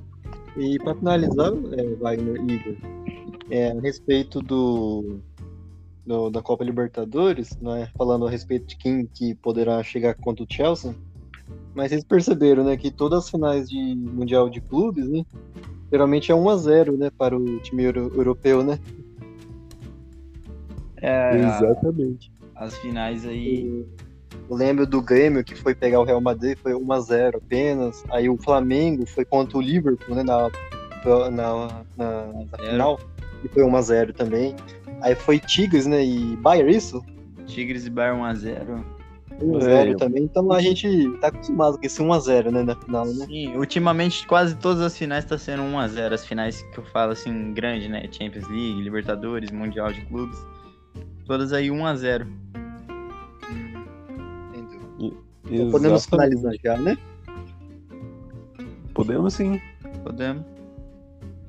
E 0.58 0.78
para 0.80 0.96
finalizar, 0.96 1.52
é, 1.78 1.96
Wagner 1.96 2.42
e 2.42 2.54
Igor, 2.54 2.76
é, 3.50 3.72
a 3.72 3.82
respeito 3.82 4.40
do, 4.42 5.20
do- 6.06 6.30
da 6.30 6.42
Copa 6.42 6.64
Libertadores, 6.64 7.58
né, 7.60 7.90
falando 7.98 8.26
a 8.26 8.30
respeito 8.30 8.66
de 8.68 8.78
quem 8.78 9.06
que 9.06 9.36
poderá 9.36 9.82
chegar 9.84 10.14
contra 10.16 10.44
o 10.44 10.48
Chelsea, 10.50 10.96
mas 11.74 11.90
vocês 11.90 12.04
perceberam, 12.04 12.64
né, 12.64 12.78
que 12.78 12.90
todas 12.92 13.26
as 13.26 13.30
finais 13.30 13.70
de 13.70 13.78
Mundial 13.96 14.50
de 14.50 14.62
Clubes, 14.62 15.10
né, 15.10 15.26
geralmente 15.92 16.32
é 16.32 16.36
1 16.36 16.50
a 16.50 16.56
0 16.58 16.96
né, 16.98 17.10
para 17.18 17.36
o 17.38 17.60
time 17.60 17.84
euro- 17.84 18.12
europeu, 18.16 18.64
né? 18.64 18.80
É, 20.98 21.36
Exatamente. 21.38 22.32
as 22.56 22.78
finais 22.78 23.26
aí. 23.26 23.86
Eu 24.50 24.56
lembro 24.56 24.86
do 24.86 25.02
Grêmio 25.02 25.44
que 25.44 25.56
foi 25.56 25.74
pegar 25.74 26.00
o 26.00 26.04
Real 26.04 26.22
Madrid, 26.22 26.58
foi 26.62 26.76
1 26.76 26.92
a 26.92 27.00
0 27.00 27.38
apenas. 27.38 28.04
Aí 28.10 28.30
o 28.30 28.38
Flamengo 28.38 29.06
foi 29.06 29.26
contra 29.26 29.58
o 29.58 29.62
Liverpool, 29.62 30.16
né, 30.16 30.24
na, 30.24 30.52
na, 31.32 31.86
na, 31.98 32.26
na 32.52 32.58
final, 32.58 33.00
e 33.44 33.48
foi 33.48 33.64
1 33.64 33.76
a 33.76 33.82
0 33.82 34.14
também. 34.14 34.56
Aí 35.02 35.16
foi 35.16 35.40
Tigres, 35.40 35.86
né, 35.88 36.04
e 36.04 36.36
Bayern, 36.38 36.76
isso? 36.76 37.04
Tigres 37.48 37.86
e 37.86 37.90
Bayern 37.90 38.22
1x0. 38.22 38.84
1 39.42 39.58
a 39.58 39.60
0 39.60 39.98
também. 39.98 40.24
Então 40.24 40.52
a 40.52 40.62
gente 40.62 41.10
tá 41.20 41.28
acostumado 41.28 41.78
com 41.78 41.86
esse 41.86 42.02
1 42.02 42.14
a 42.14 42.20
0 42.20 42.52
né, 42.52 42.64
na 42.64 42.76
final, 42.76 43.06
né? 43.06 43.26
Sim, 43.26 43.56
ultimamente 43.58 44.26
quase 44.28 44.56
todas 44.56 44.82
as 44.82 44.98
finais 44.98 45.26
tá 45.26 45.38
sendo 45.38 45.64
1x0. 45.64 46.14
As 46.14 46.26
finais 46.26 46.62
que 46.62 46.78
eu 46.78 46.86
falo 46.86 47.12
assim, 47.12 47.54
grande, 47.54 47.90
né? 47.90 48.08
Champions 48.12 48.48
League, 48.48 48.82
Libertadores, 48.82 49.52
Mundial 49.52 49.92
de 49.92 50.02
Clubes. 50.06 50.38
Todas 51.26 51.52
aí 51.52 51.70
1x0. 51.70 52.28
Então 55.50 55.72
podemos 55.72 56.06
finalizar 56.06 56.54
já, 56.64 56.78
né? 56.78 56.98
Podemos 58.94 59.34
sim. 59.34 59.60
Podemos. 60.04 60.44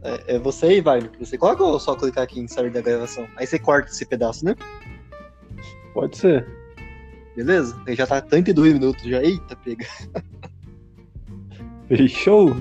É, 0.02 0.36
é 0.36 0.38
você 0.38 0.66
aí, 0.66 0.80
Wagner. 0.80 1.10
Você 1.18 1.38
coloca 1.38 1.64
ou 1.64 1.78
só 1.80 1.94
clicar 1.94 2.24
aqui 2.24 2.40
em 2.40 2.48
sair 2.48 2.70
da 2.70 2.80
gravação? 2.80 3.26
Aí 3.36 3.46
você 3.46 3.58
corta 3.58 3.90
esse 3.90 4.04
pedaço, 4.04 4.44
né? 4.44 4.54
Pode 5.94 6.16
ser. 6.16 6.46
Beleza? 7.34 7.80
Aí 7.86 7.94
já 7.94 8.06
tá 8.06 8.20
32 8.20 8.74
minutos 8.74 9.02
já. 9.04 9.22
Eita, 9.22 9.56
pega. 9.56 9.86
Fechou? 11.88 12.56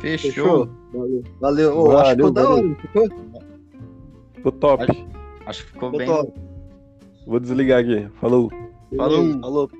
Fechou. 0.00 0.68
Valeu. 0.92 1.22
Valeu. 1.40 1.78
Ô, 1.78 1.96
acho 1.98 2.16
que 2.16 2.16
ficou 2.16 2.32
Valeu, 2.32 2.32
da 2.32 2.42
valeu. 2.42 2.64
hora, 2.64 2.74
ficou? 2.80 3.08
Ficou 4.34 4.52
top. 4.52 4.84
Acho 5.46 5.64
que 5.64 5.72
ficou 5.72 5.90
Ficou 5.90 5.98
bem. 5.98 6.06
top. 6.08 6.32
Vou 7.26 7.40
desligar 7.40 7.80
aqui. 7.80 8.08
Falou. 8.20 8.50
Falou. 8.96 9.40
Falou. 9.40 9.70